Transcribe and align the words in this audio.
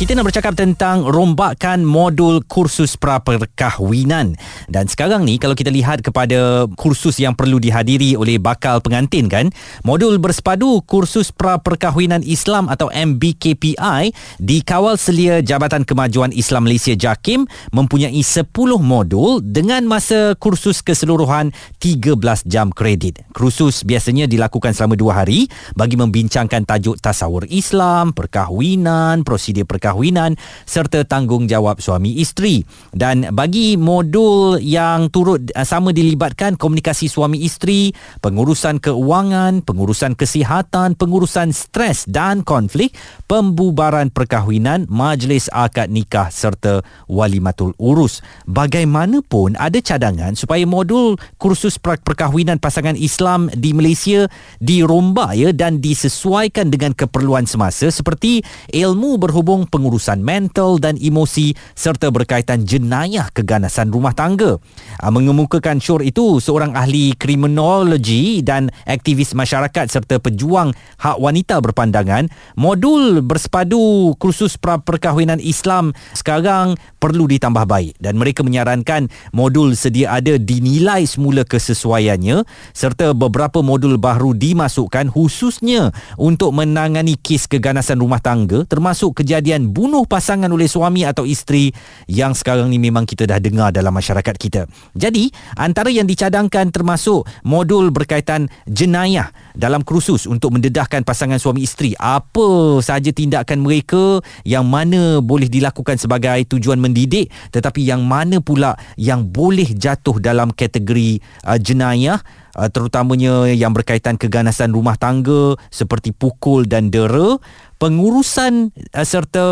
kita 0.00 0.16
nak 0.16 0.32
bercakap 0.32 0.56
tentang 0.56 1.04
rombakan 1.04 1.84
modul 1.84 2.40
kursus 2.48 2.96
pra-perkahwinan. 2.96 4.32
Dan 4.64 4.88
sekarang 4.88 5.28
ni 5.28 5.36
kalau 5.36 5.52
kita 5.52 5.68
lihat 5.68 6.00
kepada 6.00 6.64
kursus 6.80 7.20
yang 7.20 7.36
perlu 7.36 7.60
dihadiri 7.60 8.16
oleh 8.16 8.40
bakal 8.40 8.80
pengantin 8.80 9.28
kan, 9.28 9.52
modul 9.84 10.16
bersepadu 10.16 10.80
kursus 10.88 11.28
pra-perkahwinan 11.28 12.24
Islam 12.24 12.72
atau 12.72 12.88
MBKPI 12.88 14.16
dikawal 14.40 14.96
selia 14.96 15.44
Jabatan 15.44 15.84
Kemajuan 15.84 16.32
Islam 16.32 16.64
Malaysia 16.64 16.96
JAKIM 16.96 17.44
mempunyai 17.68 18.24
10 18.24 18.48
modul 18.80 19.44
dengan 19.44 19.84
masa 19.84 20.32
kursus 20.40 20.80
keseluruhan 20.80 21.52
13 21.76 22.48
jam 22.48 22.72
kredit. 22.72 23.20
Kursus 23.36 23.84
biasanya 23.84 24.24
dilakukan 24.24 24.72
selama 24.72 24.96
2 24.96 25.12
hari 25.12 25.44
bagi 25.76 26.00
membincangkan 26.00 26.64
tajuk 26.64 26.96
tasawur 27.04 27.44
Islam, 27.52 28.16
perkahwinan, 28.16 29.28
prosedur 29.28 29.68
perkahwinan 29.68 29.89
perkahwinan 29.90 30.38
serta 30.62 31.02
tanggungjawab 31.02 31.82
suami 31.82 32.22
isteri. 32.22 32.62
Dan 32.94 33.26
bagi 33.34 33.74
modul 33.74 34.62
yang 34.62 35.10
turut 35.10 35.50
uh, 35.50 35.66
sama 35.66 35.90
dilibatkan 35.90 36.54
komunikasi 36.54 37.10
suami 37.10 37.42
isteri, 37.42 37.90
pengurusan 38.22 38.78
keuangan, 38.78 39.66
pengurusan 39.66 40.14
kesihatan, 40.14 40.94
pengurusan 40.94 41.50
stres 41.50 42.06
dan 42.06 42.46
konflik, 42.46 42.94
pembubaran 43.26 44.14
perkahwinan, 44.14 44.86
majlis 44.86 45.50
akad 45.50 45.90
nikah 45.90 46.30
serta 46.30 46.86
walimatul 47.10 47.74
urus. 47.82 48.22
Bagaimanapun 48.46 49.58
ada 49.58 49.82
cadangan 49.82 50.38
supaya 50.38 50.62
modul 50.62 51.18
kursus 51.42 51.82
perkahwinan 51.82 52.62
pasangan 52.62 52.94
Islam 52.94 53.50
di 53.50 53.74
Malaysia 53.74 54.30
dirombak 54.62 55.34
ya 55.34 55.50
dan 55.50 55.82
disesuaikan 55.82 56.70
dengan 56.70 56.94
keperluan 56.94 57.48
semasa 57.50 57.90
seperti 57.90 58.44
ilmu 58.70 59.16
berhubung 59.16 59.64
pengurusan 59.80 60.20
mental 60.20 60.76
dan 60.76 61.00
emosi 61.00 61.56
serta 61.72 62.12
berkaitan 62.12 62.68
jenayah 62.68 63.32
keganasan 63.32 63.88
rumah 63.88 64.12
tangga. 64.12 64.60
Ah, 65.00 65.08
mengemukakan 65.08 65.80
syur 65.80 66.04
itu 66.04 66.36
seorang 66.36 66.76
ahli 66.76 67.16
kriminologi 67.16 68.44
dan 68.44 68.68
aktivis 68.84 69.32
masyarakat 69.32 69.88
serta 69.88 70.20
pejuang 70.20 70.76
hak 71.00 71.16
wanita 71.16 71.64
berpandangan 71.64 72.28
modul 72.60 73.24
bersepadu 73.24 74.12
kursus 74.20 74.60
perkahwinan 74.60 75.40
Islam 75.40 75.96
sekarang 76.12 76.76
perlu 77.00 77.24
ditambah 77.24 77.64
baik 77.64 77.96
dan 77.96 78.20
mereka 78.20 78.44
menyarankan 78.44 79.08
modul 79.32 79.72
sedia 79.72 80.12
ada 80.12 80.36
dinilai 80.36 81.08
semula 81.08 81.48
kesesuaiannya 81.48 82.44
serta 82.76 83.16
beberapa 83.16 83.64
modul 83.64 83.96
baru 83.96 84.36
dimasukkan 84.36 85.08
khususnya 85.08 85.96
untuk 86.20 86.52
menangani 86.52 87.16
kes 87.16 87.48
keganasan 87.48 88.04
rumah 88.04 88.20
tangga 88.20 88.68
termasuk 88.68 89.24
kejadian 89.24 89.69
bunuh 89.70 90.04
pasangan 90.04 90.50
oleh 90.50 90.66
suami 90.66 91.06
atau 91.06 91.22
isteri 91.22 91.70
yang 92.10 92.34
sekarang 92.34 92.68
ni 92.68 92.82
memang 92.82 93.06
kita 93.06 93.24
dah 93.24 93.38
dengar 93.38 93.70
dalam 93.70 93.94
masyarakat 93.94 94.34
kita. 94.34 94.66
Jadi, 94.98 95.30
antara 95.54 95.88
yang 95.88 96.10
dicadangkan 96.10 96.74
termasuk 96.74 97.24
modul 97.46 97.94
berkaitan 97.94 98.50
jenayah 98.66 99.30
dalam 99.54 99.86
kursus 99.86 100.26
untuk 100.26 100.58
mendedahkan 100.58 101.06
pasangan 101.06 101.38
suami 101.38 101.64
isteri. 101.64 101.94
Apa 101.96 102.82
sahaja 102.82 103.14
tindakan 103.14 103.62
mereka 103.62 104.18
yang 104.42 104.66
mana 104.66 105.22
boleh 105.22 105.46
dilakukan 105.46 105.96
sebagai 105.96 106.42
tujuan 106.50 106.80
mendidik 106.80 107.30
tetapi 107.54 107.84
yang 107.84 108.02
mana 108.02 108.42
pula 108.42 108.74
yang 108.96 109.28
boleh 109.28 109.68
jatuh 109.70 110.18
dalam 110.18 110.50
kategori 110.50 111.22
uh, 111.46 111.58
jenayah 111.60 112.18
uh, 112.56 112.68
terutamanya 112.72 113.46
yang 113.52 113.70
berkaitan 113.70 114.16
keganasan 114.16 114.74
rumah 114.74 114.98
tangga 114.98 115.54
seperti 115.70 116.10
pukul 116.10 116.66
dan 116.66 116.88
dera 116.90 117.38
pengurusan 117.80 118.76
uh, 118.92 119.06
serta 119.08 119.44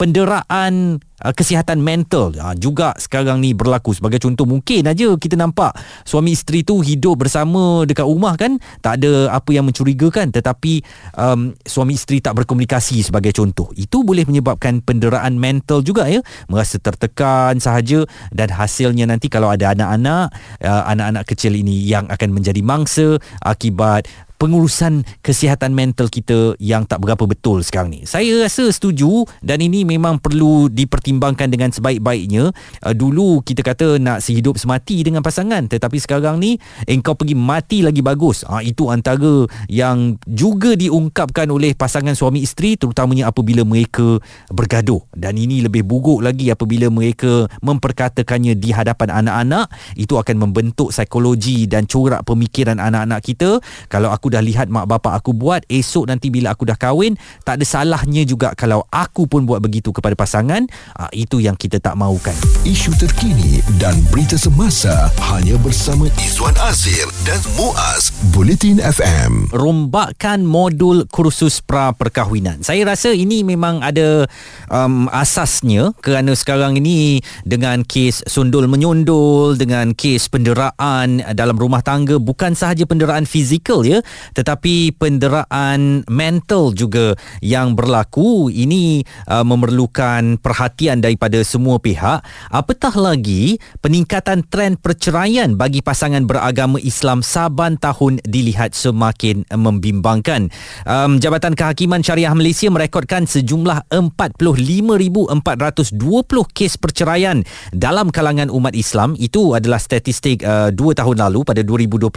penderaan 0.00 1.04
uh, 1.20 1.34
kesihatan 1.36 1.84
mental. 1.84 2.32
Uh, 2.32 2.56
juga 2.56 2.96
sekarang 2.96 3.44
ni 3.44 3.52
berlaku. 3.52 3.92
Sebagai 3.92 4.24
contoh 4.24 4.48
mungkin 4.48 4.88
aja 4.88 5.12
kita 5.20 5.36
nampak 5.36 5.76
suami 6.08 6.32
isteri 6.32 6.64
tu 6.64 6.80
hidup 6.80 7.28
bersama 7.28 7.84
dekat 7.84 8.08
rumah 8.08 8.34
kan? 8.40 8.56
Tak 8.80 9.04
ada 9.04 9.36
apa 9.36 9.52
yang 9.52 9.68
mencurigakan. 9.68 10.32
Tetapi 10.32 10.80
um, 11.20 11.52
suami 11.62 11.94
isteri 11.94 12.24
tak 12.24 12.40
berkomunikasi 12.40 13.04
sebagai 13.04 13.36
contoh. 13.36 13.68
Itu 13.76 14.00
boleh 14.02 14.24
menyebabkan 14.24 14.80
penderaan 14.80 15.36
mental 15.36 15.84
juga 15.84 16.08
ya. 16.08 16.24
Merasa 16.48 16.80
tertekan 16.80 17.60
sahaja. 17.60 18.08
Dan 18.32 18.48
hasilnya 18.48 19.04
nanti 19.04 19.28
kalau 19.28 19.52
ada 19.52 19.76
anak-anak 19.76 20.32
uh, 20.64 20.82
anak-anak 20.88 21.28
kecil 21.28 21.52
ini 21.52 21.84
yang 21.84 22.08
akan 22.08 22.32
menjadi 22.32 22.64
mangsa 22.64 23.20
akibat 23.44 24.08
pengurusan 24.38 25.02
kesihatan 25.20 25.74
mental 25.74 26.06
kita 26.06 26.54
yang 26.62 26.86
tak 26.86 27.02
berapa 27.02 27.26
betul 27.26 27.60
sekarang 27.66 27.90
ni. 27.90 28.00
Saya 28.06 28.46
rasa 28.46 28.70
setuju 28.70 29.26
dan 29.42 29.58
ini 29.58 29.82
memang 29.82 30.22
perlu 30.22 30.70
dipertimbangkan 30.70 31.50
dengan 31.50 31.74
sebaik-baiknya. 31.74 32.54
Uh, 32.80 32.94
dulu 32.94 33.42
kita 33.42 33.66
kata 33.66 33.98
nak 33.98 34.22
sehidup 34.22 34.56
semati 34.56 35.02
dengan 35.02 35.20
pasangan 35.20 35.66
tetapi 35.66 35.98
sekarang 35.98 36.38
ni 36.38 36.56
engkau 36.86 37.18
pergi 37.18 37.34
mati 37.34 37.82
lagi 37.82 38.00
bagus. 38.00 38.46
Uh, 38.46 38.62
itu 38.62 38.86
antara 38.88 39.44
yang 39.66 40.14
juga 40.30 40.78
diungkapkan 40.78 41.50
oleh 41.50 41.74
pasangan 41.74 42.14
suami 42.14 42.46
isteri 42.46 42.78
terutamanya 42.78 43.28
apabila 43.28 43.66
mereka 43.66 44.22
bergaduh. 44.54 45.02
Dan 45.12 45.34
ini 45.34 45.66
lebih 45.66 45.82
buruk 45.82 46.22
lagi 46.22 46.54
apabila 46.54 46.86
mereka 46.88 47.50
memperkatakannya 47.60 48.54
di 48.54 48.70
hadapan 48.70 49.10
anak-anak. 49.26 49.66
Itu 49.98 50.14
akan 50.22 50.38
membentuk 50.38 50.94
psikologi 50.94 51.66
dan 51.66 51.90
corak 51.90 52.22
pemikiran 52.22 52.78
anak-anak 52.78 53.20
kita. 53.26 53.58
Kalau 53.90 54.14
aku 54.14 54.27
dah 54.28 54.40
lihat 54.44 54.70
mak 54.70 54.88
bapak 54.88 55.20
aku 55.20 55.32
buat 55.34 55.64
esok 55.68 56.08
nanti 56.08 56.28
bila 56.32 56.52
aku 56.54 56.68
dah 56.68 56.76
kahwin 56.76 57.16
tak 57.42 57.60
ada 57.60 57.64
salahnya 57.64 58.22
juga 58.24 58.54
kalau 58.54 58.84
aku 58.88 59.28
pun 59.28 59.44
buat 59.44 59.60
begitu 59.60 59.92
kepada 59.92 60.14
pasangan. 60.14 60.64
Uh, 60.96 61.10
itu 61.12 61.42
yang 61.42 61.56
kita 61.58 61.80
tak 61.82 61.98
mahukan. 61.98 62.34
Isu 62.62 62.94
terkini 62.96 63.60
dan 63.82 63.96
berita 64.12 64.36
semasa 64.38 65.08
hanya 65.32 65.58
bersama 65.60 66.06
Izwan 66.20 66.54
Azir 66.62 67.08
dan 67.26 67.40
Muaz 67.58 68.14
Bulletin 68.34 68.78
FM 68.82 69.50
rombakan 69.52 70.44
modul 70.46 71.06
kursus 71.10 71.62
pra 71.62 71.90
perkahwinan 71.94 72.62
saya 72.62 72.84
rasa 72.86 73.14
ini 73.14 73.42
memang 73.42 73.80
ada 73.80 74.26
um, 74.70 75.06
asasnya 75.10 75.94
kerana 76.02 76.34
sekarang 76.34 76.78
ini 76.78 77.22
dengan 77.42 77.82
kes 77.82 78.26
sundul 78.26 78.66
menyundul 78.66 79.56
dengan 79.56 79.94
kes 79.96 80.30
penderaan 80.30 81.22
dalam 81.34 81.56
rumah 81.56 81.82
tangga 81.82 82.20
bukan 82.20 82.54
sahaja 82.54 82.84
penderaan 82.84 83.24
fizikal 83.24 83.82
ya 83.82 84.02
tetapi 84.32 84.96
penderaan 84.96 86.08
mental 86.08 86.72
juga 86.72 87.12
yang 87.44 87.74
berlaku. 87.74 88.48
Ini 88.48 89.04
uh, 89.28 89.44
memerlukan 89.44 90.40
perhatian 90.40 91.04
daripada 91.04 91.44
semua 91.44 91.76
pihak. 91.78 92.24
Apatah 92.48 92.94
lagi 92.96 93.60
peningkatan 93.84 94.48
trend 94.48 94.80
perceraian 94.80 95.52
bagi 95.54 95.84
pasangan 95.84 96.24
beragama 96.24 96.80
Islam 96.80 97.20
saban 97.20 97.76
tahun 97.76 98.24
dilihat 98.24 98.72
semakin 98.72 99.44
membimbangkan. 99.52 100.48
Um, 100.88 101.20
Jabatan 101.20 101.52
Kehakiman 101.52 102.00
Syariah 102.00 102.32
Malaysia 102.32 102.72
merekodkan 102.72 103.28
sejumlah 103.28 103.92
45,420 103.92 106.56
kes 106.56 106.72
perceraian 106.80 107.44
dalam 107.74 108.08
kalangan 108.08 108.48
umat 108.48 108.72
Islam. 108.72 109.12
Itu 109.18 109.58
adalah 109.58 109.82
statistik 109.82 110.46
uh, 110.46 110.70
2 110.72 110.98
tahun 110.98 111.16
lalu 111.28 111.44
pada 111.44 111.60
2021 111.60 112.08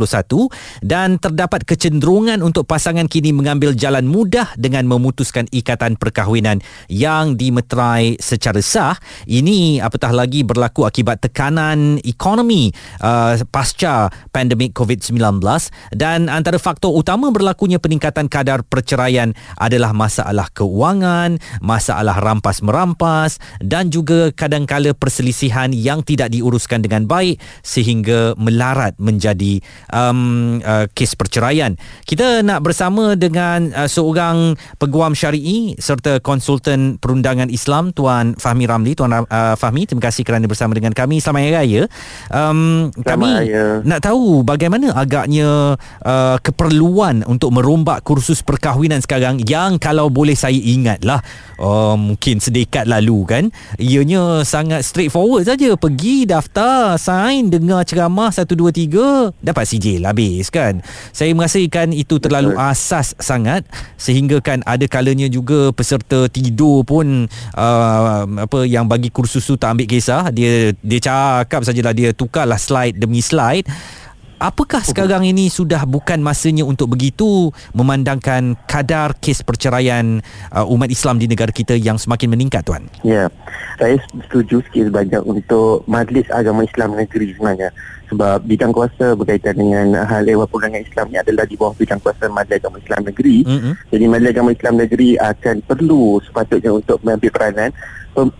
dan 0.86 1.20
terdapat 1.20 1.68
kecenderungan 1.68 1.91
kecenderungan 1.92 2.40
untuk 2.40 2.64
pasangan 2.64 3.04
kini 3.04 3.36
mengambil 3.36 3.76
jalan 3.76 4.08
mudah 4.08 4.56
dengan 4.56 4.88
memutuskan 4.88 5.44
ikatan 5.52 6.00
perkahwinan 6.00 6.64
yang 6.88 7.36
dimeterai 7.36 8.16
secara 8.16 8.64
sah. 8.64 8.96
Ini 9.28 9.84
apatah 9.84 10.16
lagi 10.16 10.48
berlaku 10.48 10.88
akibat 10.88 11.20
tekanan 11.20 12.00
ekonomi 12.08 12.72
uh, 13.04 13.36
pasca 13.52 14.08
pandemik 14.32 14.72
COVID-19 14.72 15.44
dan 15.92 16.32
antara 16.32 16.56
faktor 16.56 16.96
utama 16.96 17.28
berlakunya 17.28 17.76
peningkatan 17.76 18.32
kadar 18.32 18.64
perceraian 18.64 19.36
adalah 19.60 19.92
masalah 19.92 20.48
keuangan, 20.56 21.44
masalah 21.60 22.24
rampas 22.24 22.64
merampas 22.64 23.36
dan 23.60 23.92
juga 23.92 24.32
kadangkala 24.32 24.96
perselisihan 24.96 25.76
yang 25.76 26.08
tidak 26.08 26.32
diuruskan 26.32 26.80
dengan 26.80 27.04
baik 27.04 27.36
sehingga 27.68 28.32
melarat 28.40 28.96
menjadi 28.96 29.60
um, 29.92 30.64
uh, 30.64 30.88
kes 30.96 31.20
perceraian 31.20 31.81
Kita 32.06 32.44
nak 32.44 32.66
bersama 32.66 33.14
dengan 33.16 33.72
uh, 33.72 33.88
seorang 33.88 34.58
peguam 34.82 35.16
syari'i 35.16 35.78
serta 35.78 36.20
konsultan 36.20 37.00
perundangan 37.00 37.48
Islam 37.48 37.96
Tuan 37.96 38.36
Fahmi 38.36 38.66
Ramli. 38.68 38.98
Tuan 38.98 39.14
uh, 39.14 39.26
Fahmi, 39.56 39.88
terima 39.88 40.10
kasih 40.10 40.26
kerana 40.26 40.46
bersama 40.50 40.76
dengan 40.76 40.92
kami. 40.92 41.24
Selamat 41.24 41.42
Hari 41.48 41.54
Raya. 41.54 41.82
Um, 42.30 42.92
Selamat 42.92 43.08
kami 43.08 43.30
Raya. 43.48 43.66
nak 43.86 44.00
tahu 44.04 44.44
bagaimana 44.44 44.94
agaknya 44.96 45.76
uh, 46.04 46.38
keperluan 46.42 47.24
untuk 47.26 47.54
merombak 47.56 48.04
kursus 48.04 48.42
perkahwinan 48.44 49.00
sekarang 49.00 49.40
yang 49.46 49.80
kalau 49.80 50.12
boleh 50.12 50.36
saya 50.36 50.58
ingatlah 50.58 51.24
uh, 51.62 51.96
mungkin 51.96 52.42
sedekat 52.42 52.90
lalu 52.90 53.24
kan 53.24 53.44
ianya 53.78 54.44
sangat 54.44 54.84
straightforward 54.84 55.48
saja 55.48 55.78
pergi 55.78 56.26
daftar 56.28 56.98
sign 56.98 57.54
dengar 57.54 57.86
ceramah 57.86 58.34
1 58.34 58.46
2 58.46 59.38
3 59.38 59.44
dapat 59.46 59.66
sijil 59.66 60.04
habis 60.04 60.50
kan 60.52 60.82
saya 61.16 61.32
merasakan 61.72 61.96
itu 61.96 62.20
terlalu 62.20 62.52
Betul. 62.52 62.68
asas 62.68 63.08
sangat 63.16 63.64
sehingga 63.96 64.44
kan 64.44 64.60
ada 64.68 64.84
kalanya 64.92 65.32
juga 65.32 65.72
peserta 65.72 66.28
tidur 66.28 66.84
pun 66.84 67.32
uh, 67.56 68.24
apa 68.28 68.68
yang 68.68 68.92
bagi 68.92 69.08
kursus 69.08 69.48
tu 69.48 69.56
tak 69.56 69.80
ambil 69.80 69.88
kisah 69.88 70.28
dia 70.36 70.76
dia 70.84 71.00
cakap 71.00 71.64
sajalah 71.64 71.96
dia 71.96 72.12
tukarlah 72.12 72.60
slide 72.60 73.00
demi 73.00 73.24
slide 73.24 73.64
Apakah 74.42 74.82
sekarang 74.82 75.22
ini 75.22 75.54
sudah 75.54 75.86
bukan 75.86 76.18
masanya 76.18 76.66
untuk 76.66 76.98
begitu 76.98 77.54
memandangkan 77.78 78.58
kadar 78.66 79.14
kes 79.22 79.46
perceraian 79.46 80.18
uh, 80.50 80.66
umat 80.66 80.90
Islam 80.90 81.22
di 81.22 81.30
negara 81.30 81.54
kita 81.54 81.78
yang 81.78 82.02
semakin 82.02 82.34
meningkat 82.34 82.66
tuan? 82.66 82.90
Ya, 83.06 83.30
saya 83.78 84.02
setuju 84.10 84.66
sikit 84.66 84.90
banyak 84.90 85.22
untuk 85.30 85.86
Majlis 85.86 86.26
Agama 86.34 86.66
Islam 86.66 86.98
Negeri 86.98 87.38
sebenarnya. 87.38 87.70
Sebab 88.10 88.44
bidang 88.50 88.74
kuasa 88.74 89.14
berkaitan 89.14 89.62
dengan 89.62 90.10
hal 90.10 90.26
ehwal 90.26 90.50
perundangan 90.50 90.90
Islam 90.90 91.14
ni 91.14 91.22
adalah 91.22 91.46
di 91.46 91.54
bawah 91.54 91.78
bidang 91.78 92.02
kuasa 92.02 92.26
Majlis 92.26 92.66
Agama 92.66 92.82
Islam 92.82 93.02
Negeri. 93.06 93.38
Mm-mm. 93.46 93.74
Jadi 93.94 94.06
Majlis 94.10 94.32
Agama 94.34 94.50
Islam 94.58 94.76
Negeri 94.82 95.10
akan 95.22 95.56
perlu 95.70 96.18
sepatutnya 96.26 96.74
untuk 96.74 96.98
mengambil 97.06 97.30
peranan 97.30 97.70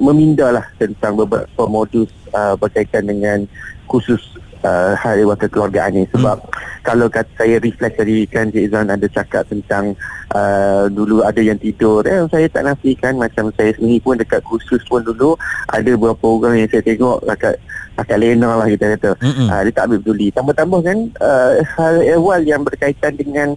memindalah 0.02 0.66
tentang 0.82 1.14
beberapa 1.14 1.64
modus 1.70 2.10
uh, 2.34 2.58
berkaitan 2.58 3.06
dengan 3.06 3.46
khusus 3.86 4.20
uh, 4.64 4.94
hal 4.98 5.16
ehwal 5.20 5.38
kekeluargaan 5.38 5.92
ni 5.94 6.04
sebab 6.10 6.38
hmm. 6.38 6.52
kalau 6.82 7.08
kata 7.08 7.30
saya 7.38 7.58
reflect 7.62 7.98
tadi 7.98 8.26
kan 8.26 8.50
Cik 8.50 8.72
Izan 8.72 8.90
ada 8.90 9.08
cakap 9.10 9.46
tentang 9.50 9.94
uh, 10.34 10.90
dulu 10.90 11.22
ada 11.22 11.42
yang 11.42 11.58
tidur 11.58 12.02
eh 12.06 12.26
saya 12.30 12.48
tak 12.50 12.66
nafikan 12.66 13.18
macam 13.18 13.54
saya 13.54 13.74
sendiri 13.78 14.02
pun 14.02 14.18
dekat 14.18 14.42
kursus 14.46 14.82
pun 14.88 15.02
dulu 15.06 15.38
ada 15.70 15.90
beberapa 15.94 16.26
orang 16.26 16.66
yang 16.66 16.70
saya 16.70 16.84
tengok 16.86 17.22
akak 17.30 17.56
akak 18.00 18.18
lena 18.18 18.58
lah 18.58 18.68
kita 18.70 18.98
kata 18.98 19.12
uh, 19.20 19.62
dia 19.62 19.74
tak 19.74 19.86
ambil 19.90 20.00
peduli 20.02 20.28
tambah-tambah 20.34 20.80
kan 20.82 20.98
uh, 21.20 21.52
hal 21.78 21.96
ehwal 22.06 22.42
yang 22.42 22.62
berkaitan 22.66 23.14
dengan 23.20 23.54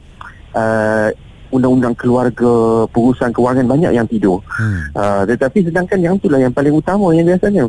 uh, 0.53 1.09
undang-undang 1.55 1.95
keluarga 1.95 2.83
pengurusan 2.91 3.31
kewangan 3.31 3.71
banyak 3.71 3.95
yang 3.95 4.07
tidur 4.11 4.43
Hmm. 4.55 4.91
Uh, 4.95 5.23
tetapi 5.27 5.67
sedangkan 5.67 5.99
yang 5.99 6.15
itulah 6.19 6.39
yang 6.39 6.55
paling 6.55 6.75
utama 6.75 7.11
yang 7.15 7.27
biasanya. 7.27 7.67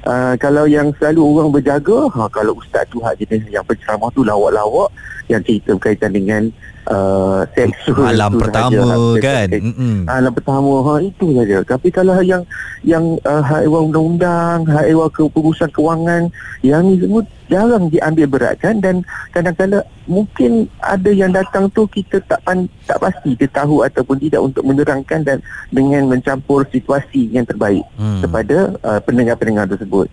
Uh, 0.00 0.32
kalau 0.40 0.64
yang 0.64 0.88
selalu 0.96 1.20
orang 1.20 1.52
berjaga, 1.52 2.08
ha, 2.16 2.24
kalau 2.32 2.56
ustaz 2.56 2.88
tu 2.88 3.04
hak 3.04 3.20
jenis 3.20 3.52
yang 3.52 3.60
penceramah 3.68 4.08
tu 4.16 4.24
lawak-lawak 4.24 4.88
yang 5.28 5.44
cerita 5.44 5.76
berkaitan 5.76 6.16
dengan 6.16 6.48
uh, 6.90 7.40
seksual 7.54 8.12
Malam 8.12 8.30
tu 8.34 8.40
pertama 8.42 8.82
sahaja, 8.82 9.22
kan. 9.22 9.48
Mm-mm. 9.48 9.96
Alam 10.10 10.32
pertama 10.34 10.70
ha, 10.84 10.92
itu 10.98 11.26
saja. 11.38 11.56
Tapi 11.64 11.88
kalau 11.94 12.14
yang 12.20 12.42
yang 12.82 13.04
uh, 13.24 13.40
hak 13.40 13.64
ehwal 13.64 13.88
undang-undang, 13.88 14.66
hak 14.66 14.90
ehwal 14.90 15.08
ke 15.08 15.22
pengurusan 15.30 15.70
kewangan, 15.70 16.28
yang 16.60 16.84
ni 16.84 16.98
semua 16.98 17.22
jarang 17.50 17.90
diambil 17.90 18.26
beratkan 18.30 18.78
dan 18.78 19.02
kadang-kadang 19.34 19.82
mungkin 20.06 20.70
ada 20.82 21.10
yang 21.10 21.34
datang 21.34 21.66
tu 21.74 21.86
kita 21.90 22.22
tak 22.26 22.38
pan, 22.46 22.66
tak 22.86 22.98
pasti 23.02 23.34
dia 23.34 23.50
tahu 23.50 23.82
ataupun 23.82 24.22
tidak 24.22 24.42
untuk 24.42 24.62
menerangkan 24.66 25.22
dan 25.26 25.38
dengan 25.74 26.06
mencampur 26.10 26.66
situasi 26.70 27.30
yang 27.30 27.46
terbaik 27.46 27.82
Hmm. 28.00 28.22
kepada 28.24 28.74
uh, 28.82 29.00
pendengar-pendengar 29.02 29.68
tersebut. 29.70 30.08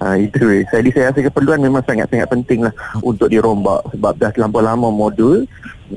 Ha, 0.00 0.16
itu. 0.16 0.64
Jadi 0.64 0.88
saya 0.96 1.12
rasa 1.12 1.28
keperluan 1.28 1.60
memang 1.60 1.84
sangat-sangat 1.84 2.24
penting 2.32 2.64
lah 2.64 2.72
untuk 3.04 3.28
dirombak 3.28 3.84
sebab 3.92 4.16
dah 4.16 4.32
terlampau 4.32 4.64
lama 4.64 4.88
modul 4.88 5.44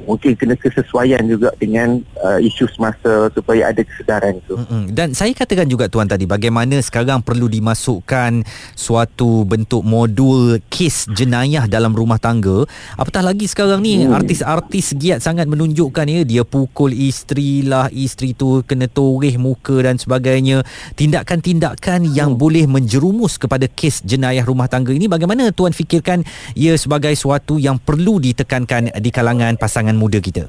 mungkin 0.06 0.34
kena 0.34 0.58
kesesuaian 0.58 1.22
juga 1.30 1.54
dengan 1.62 2.02
uh, 2.22 2.42
isu 2.42 2.66
semasa 2.74 3.30
supaya 3.30 3.70
ada 3.70 3.82
kesedaran 3.86 4.42
itu. 4.42 4.58
Mm-mm. 4.58 4.84
Dan 4.90 5.14
saya 5.14 5.34
katakan 5.38 5.70
juga 5.70 5.86
tuan 5.86 6.10
tadi 6.10 6.26
bagaimana 6.26 6.82
sekarang 6.82 7.22
perlu 7.22 7.46
dimasukkan 7.46 8.42
suatu 8.74 9.46
bentuk 9.46 9.86
modul 9.86 10.58
kes 10.74 11.12
jenayah 11.14 11.70
dalam 11.70 11.94
rumah 11.94 12.18
tangga. 12.18 12.66
Apatah 12.98 13.22
lagi 13.22 13.46
sekarang 13.46 13.86
ni 13.86 13.94
Hmm. 14.04 14.16
artis-artis 14.16 14.98
giat 14.98 15.22
sangat 15.22 15.46
menunjukkan 15.46 16.06
ya 16.10 16.22
dia 16.26 16.44
pukul 16.48 16.90
isteri 16.90 17.62
lah, 17.62 17.92
isteri 17.94 18.34
tu 18.34 18.66
kena 18.66 18.90
toreh 18.90 19.38
muka 19.38 19.84
dan 19.84 20.02
sebagainya. 20.02 20.66
Tindakan-tindakan 20.98 22.10
yang 22.10 22.34
boleh 22.40 22.66
menjerumus 22.66 23.38
kepada 23.38 23.70
kes 23.70 24.02
jenayah 24.02 24.42
rumah 24.48 24.72
tangga 24.72 24.96
ini 24.96 25.06
bagaimana 25.12 25.52
tuan 25.52 25.76
fikirkan 25.76 26.24
ia 26.56 26.74
sebagai 26.80 27.12
suatu 27.14 27.60
yang 27.60 27.76
perlu 27.78 28.24
ditekankan 28.24 28.96
di 28.98 29.10
kalangan 29.12 29.60
pasangan 29.60 29.83
muda 29.92 30.24
kita? 30.24 30.48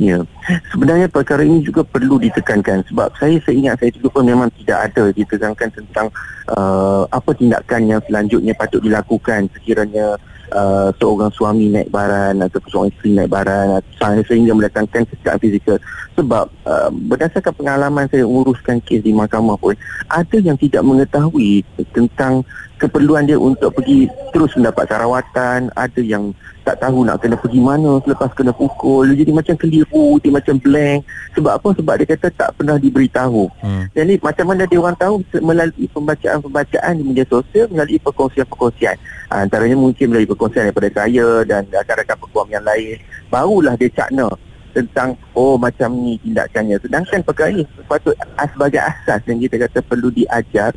Ya. 0.00 0.24
Sebenarnya 0.72 1.12
perkara 1.12 1.44
ini 1.44 1.60
juga 1.60 1.84
perlu 1.84 2.16
ditekankan 2.16 2.88
sebab 2.88 3.12
saya 3.20 3.36
seingat 3.44 3.84
saya 3.84 3.92
juga 3.92 4.16
pun 4.16 4.24
memang 4.24 4.48
tidak 4.56 4.88
ada 4.88 5.12
ditekankan 5.12 5.68
tentang 5.76 6.08
uh, 6.48 7.04
apa 7.12 7.36
tindakan 7.36 7.84
yang 7.84 8.00
selanjutnya 8.08 8.56
patut 8.56 8.80
dilakukan 8.80 9.52
sekiranya 9.52 10.16
uh, 10.56 10.88
seorang 10.96 11.28
suami 11.36 11.68
naik 11.68 11.92
baran 11.92 12.40
atau 12.40 12.64
seorang 12.72 12.88
isteri 12.96 13.12
naik 13.12 13.28
baran 13.28 13.84
sehingga 14.24 14.56
mendatangkan 14.56 15.04
kesekaan 15.04 15.36
fizikal 15.36 15.76
sebab 16.16 16.48
uh, 16.64 16.88
berdasarkan 17.12 17.52
pengalaman 17.60 18.08
saya 18.08 18.24
uruskan 18.24 18.80
kes 18.80 19.04
di 19.04 19.12
mahkamah 19.12 19.60
pun 19.60 19.76
ada 20.08 20.36
yang 20.40 20.56
tidak 20.56 20.80
mengetahui 20.80 21.60
tentang 21.92 22.40
keperluan 22.80 23.28
dia 23.28 23.36
untuk 23.36 23.76
pergi 23.76 24.08
terus 24.32 24.56
mendapat 24.56 24.88
rawatan 24.88 25.68
ada 25.76 26.00
yang 26.00 26.32
tak 26.64 26.80
tahu 26.80 27.04
nak 27.04 27.20
kena 27.20 27.36
pergi 27.36 27.60
mana 27.60 28.00
selepas 28.04 28.32
kena 28.32 28.52
pukul 28.56 29.12
jadi 29.12 29.32
macam 29.32 29.54
keliru 29.56 30.16
dia 30.20 30.32
macam 30.32 30.56
blank. 30.56 31.04
Sebab 31.36 31.52
apa? 31.60 31.68
Sebab 31.76 31.94
dia 32.00 32.06
kata 32.16 32.26
tak 32.32 32.50
pernah 32.56 32.76
diberitahu. 32.80 33.48
Hmm. 33.60 33.84
jadi 33.92 34.16
macam 34.20 34.44
mana 34.48 34.64
dia 34.64 34.78
orang 34.80 34.96
tahu? 34.96 35.20
Melalui 35.40 35.86
pembacaan-pembacaan 35.92 36.92
di 36.96 37.02
media 37.04 37.26
sosial 37.28 37.68
melalui 37.68 38.00
perkongsian-perkongsian. 38.00 38.96
Ha, 39.30 39.44
antaranya 39.44 39.76
mungkin 39.76 40.10
melalui 40.10 40.28
perkongsian 40.30 40.68
daripada 40.70 40.88
saya 40.94 41.44
dan 41.44 41.68
rakan-rakan 41.68 42.16
peguam 42.16 42.48
yang 42.48 42.64
lain. 42.64 42.96
Barulah 43.28 43.74
dia 43.76 43.90
cakna 43.92 44.28
tentang 44.70 45.18
oh 45.34 45.58
macam 45.58 45.90
ni 45.92 46.16
tindakannya. 46.22 46.78
Sedangkan 46.78 47.20
perkara 47.26 47.50
ini 47.50 47.64
sepatut 47.74 48.14
sebagai 48.54 48.80
asas 48.80 49.20
yang 49.26 49.38
kita 49.42 49.56
kata 49.66 49.78
perlu 49.82 50.08
diajar 50.14 50.70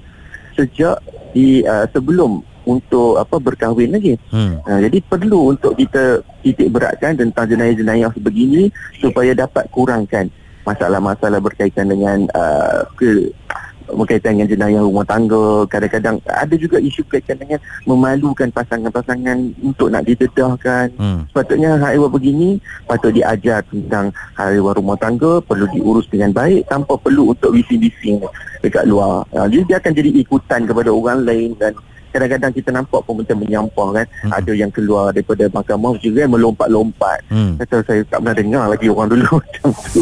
sejak 0.54 0.98
di 1.34 1.66
uh, 1.66 1.90
sebelum 1.90 2.46
untuk 2.64 3.20
apa 3.20 3.36
berkahwin 3.44 3.92
lagi 3.92 4.16
Hmm. 4.32 4.64
Ha, 4.64 4.80
jadi 4.80 5.04
perlu 5.04 5.52
untuk 5.52 5.76
kita 5.76 6.24
titik 6.40 6.72
beratkan 6.72 7.18
tentang 7.20 7.52
jenayah-jenayah 7.52 8.08
sebegini 8.16 8.72
supaya 9.04 9.36
dapat 9.36 9.68
kurangkan 9.68 10.32
masalah-masalah 10.64 11.44
berkaitan 11.44 11.92
dengan 11.92 12.24
uh, 12.32 12.88
ke 12.96 13.30
berkaitan 13.86 14.36
dengan 14.36 14.48
jenayah 14.48 14.82
rumah 14.82 15.04
tangga 15.04 15.46
kadang-kadang 15.68 16.16
ada 16.24 16.56
juga 16.56 16.78
isu 16.78 17.04
berkaitan 17.04 17.38
dengan 17.38 17.60
memalukan 17.84 18.48
pasangan-pasangan 18.50 19.38
untuk 19.60 19.88
nak 19.88 20.04
didedahkan 20.04 20.88
Hmm. 20.94 21.26
sepatutnya 21.28 21.76
hal 21.76 21.92
ehwal 21.94 22.08
begini 22.08 22.58
patut 22.84 23.10
diajar 23.10 23.64
tentang 23.66 24.10
hal 24.34 24.54
ehwal 24.54 24.74
rumah 24.74 24.96
tangga 24.96 25.40
perlu 25.40 25.68
diurus 25.70 26.08
dengan 26.08 26.32
baik 26.32 26.66
tanpa 26.66 26.96
perlu 26.96 27.32
untuk 27.32 27.52
bising-bising 27.52 28.24
dekat 28.60 28.86
luar 28.86 29.26
ha, 29.32 29.46
jadi 29.46 29.64
dia 29.66 29.78
akan 29.78 29.92
jadi 29.92 30.10
ikutan 30.18 30.64
kepada 30.64 30.88
orang 30.88 31.24
lain 31.24 31.52
dan 31.56 31.74
kadang-kadang 32.10 32.54
kita 32.54 32.70
nampak 32.70 33.02
pun 33.02 33.20
macam 33.20 33.38
menyampah 33.38 33.90
kan 33.92 34.06
Hmm. 34.22 34.32
ada 34.32 34.52
yang 34.54 34.70
keluar 34.70 35.10
daripada 35.10 35.50
mahkamah 35.50 35.98
juga 35.98 36.24
melompat-lompat 36.26 37.20
Hmm. 37.28 37.58
kata 37.58 37.82
saya 37.84 38.02
tak 38.06 38.22
pernah 38.22 38.36
dengar 38.36 38.64
lagi 38.70 38.88
orang 38.88 39.10
dulu 39.10 39.28
macam 39.42 39.68
tu 39.90 40.02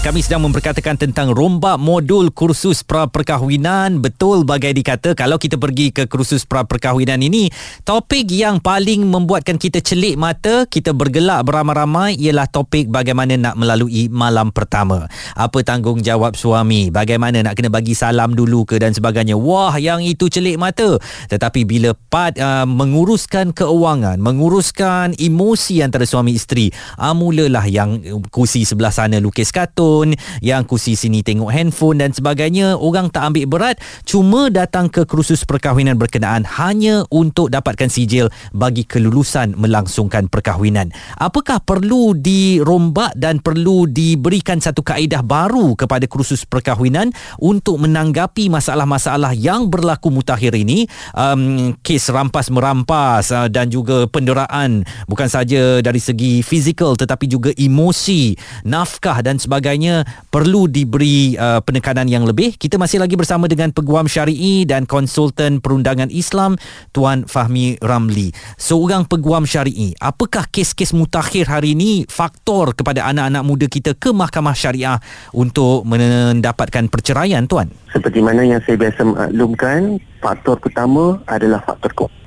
Kami 0.00 0.24
sedang 0.24 0.48
memperkatakan 0.48 0.96
tentang 0.96 1.28
rombak 1.28 1.76
modul 1.76 2.32
kursus 2.32 2.80
pra 2.80 3.04
perkahwinan. 3.04 4.00
Betul 4.00 4.48
bagai 4.48 4.72
dikata 4.72 5.12
kalau 5.12 5.36
kita 5.36 5.60
pergi 5.60 5.92
ke 5.92 6.08
kursus 6.08 6.48
pra 6.48 6.64
perkahwinan 6.64 7.20
ini, 7.20 7.52
topik 7.84 8.32
yang 8.32 8.64
paling 8.64 9.04
membuatkan 9.04 9.60
kita 9.60 9.84
celik 9.84 10.16
mata, 10.16 10.64
kita 10.64 10.96
bergelak 10.96 11.44
beramai-ramai 11.44 12.16
ialah 12.16 12.48
topik 12.48 12.88
bagaimana 12.88 13.36
nak 13.36 13.60
melalui 13.60 14.08
malam 14.08 14.48
pertama. 14.48 15.04
Apa 15.36 15.60
tanggungjawab 15.60 16.32
suami, 16.32 16.88
bagaimana 16.88 17.44
nak 17.44 17.60
kena 17.60 17.68
bagi 17.68 17.92
salam 17.92 18.32
dulu 18.32 18.64
ke 18.64 18.80
dan 18.80 18.96
sebagainya. 18.96 19.36
Wah, 19.36 19.76
yang 19.76 20.00
itu 20.00 20.32
celik 20.32 20.56
mata. 20.56 20.96
Tetapi 21.28 21.68
bila 21.68 21.92
part 22.08 22.40
uh, 22.40 22.64
menguruskan 22.64 23.52
keuangan, 23.52 24.16
menguruskan 24.16 25.12
emosi 25.20 25.84
antara 25.84 26.08
suami 26.08 26.40
isteri, 26.40 26.72
uh, 26.96 27.12
mulalah 27.12 27.68
yang 27.68 28.00
kursi 28.32 28.64
sebelah 28.64 28.96
sana 28.96 29.20
lukis 29.20 29.52
katul 29.52 29.89
handphone 29.90 30.14
yang 30.38 30.62
kursi 30.62 30.94
sini 30.94 31.26
tengok 31.26 31.50
handphone 31.50 31.98
dan 31.98 32.14
sebagainya 32.14 32.78
orang 32.78 33.10
tak 33.10 33.34
ambil 33.34 33.46
berat. 33.50 33.76
Cuma 34.06 34.46
datang 34.48 34.86
ke 34.86 35.02
kursus 35.02 35.42
perkahwinan 35.42 35.98
berkenaan 35.98 36.46
hanya 36.46 37.02
untuk 37.10 37.50
dapatkan 37.50 37.90
sijil 37.90 38.30
bagi 38.54 38.86
kelulusan 38.86 39.58
melangsungkan 39.58 40.30
perkahwinan. 40.30 40.94
Apakah 41.18 41.58
perlu 41.58 42.14
dirombak 42.14 43.18
dan 43.18 43.42
perlu 43.42 43.90
diberikan 43.90 44.62
satu 44.62 44.86
kaedah 44.86 45.26
baru 45.26 45.74
kepada 45.74 46.06
kursus 46.06 46.46
perkahwinan 46.46 47.10
untuk 47.42 47.82
menanggapi 47.82 48.46
masalah-masalah 48.46 49.34
yang 49.34 49.66
berlaku 49.66 50.14
mutakhir 50.14 50.54
ini? 50.54 50.86
Um, 51.18 51.74
kes 51.82 52.14
rampas 52.14 52.52
merampas 52.52 53.34
uh, 53.34 53.50
dan 53.50 53.66
juga 53.66 54.06
penderaan 54.06 54.86
bukan 55.10 55.26
saja 55.26 55.82
dari 55.82 55.98
segi 55.98 56.44
fizikal 56.44 56.94
tetapi 56.94 57.26
juga 57.26 57.50
emosi 57.56 58.36
nafkah 58.64 59.24
dan 59.24 59.40
sebagainya 59.40 59.79
perlu 60.28 60.68
diberi 60.68 61.34
uh, 61.34 61.64
penekanan 61.64 62.06
yang 62.06 62.28
lebih. 62.28 62.54
Kita 62.60 62.76
masih 62.76 63.00
lagi 63.00 63.16
bersama 63.16 63.48
dengan 63.48 63.72
peguam 63.72 64.04
syari'i 64.04 64.68
dan 64.68 64.84
konsultan 64.84 65.64
perundangan 65.64 66.12
Islam 66.12 66.60
Tuan 66.92 67.24
Fahmi 67.24 67.80
Ramli. 67.80 68.34
Seorang 68.60 69.08
peguam 69.08 69.48
syari'i 69.48 69.96
apakah 69.96 70.46
kes-kes 70.52 70.92
mutakhir 70.92 71.48
hari 71.48 71.72
ini 71.72 72.04
faktor 72.06 72.76
kepada 72.76 73.08
anak-anak 73.08 73.42
muda 73.46 73.66
kita 73.70 73.96
ke 73.96 74.12
mahkamah 74.12 74.56
syariah 74.56 74.98
untuk 75.32 75.88
mendapatkan 75.88 76.90
perceraian 76.92 77.48
tuan? 77.48 77.72
Seperti 77.90 78.20
mana 78.20 78.44
yang 78.44 78.60
saya 78.62 78.76
biasa 78.76 79.00
maklumkan 79.02 79.98
faktor 80.20 80.60
pertama 80.60 81.18
adalah 81.24 81.64
faktor 81.64 81.90
keuangan 81.96 82.19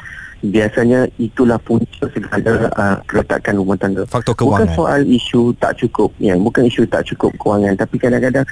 biasanya 0.43 1.07
itulah 1.15 1.55
punca 1.63 2.03
segala 2.11 2.67
uh, 2.75 2.97
keletakan 3.07 3.63
rumah 3.63 3.79
tangga. 3.79 4.03
Faktor 4.11 4.35
kewangan. 4.35 4.67
Bukan 4.67 4.67
soal 4.75 5.01
isu 5.07 5.55
tak 5.55 5.79
cukup, 5.79 6.11
ya, 6.19 6.35
bukan 6.35 6.67
isu 6.67 6.83
tak 6.91 7.07
cukup 7.07 7.31
kewangan, 7.39 7.79
tapi 7.79 7.95
kadang-kadang 7.95 8.43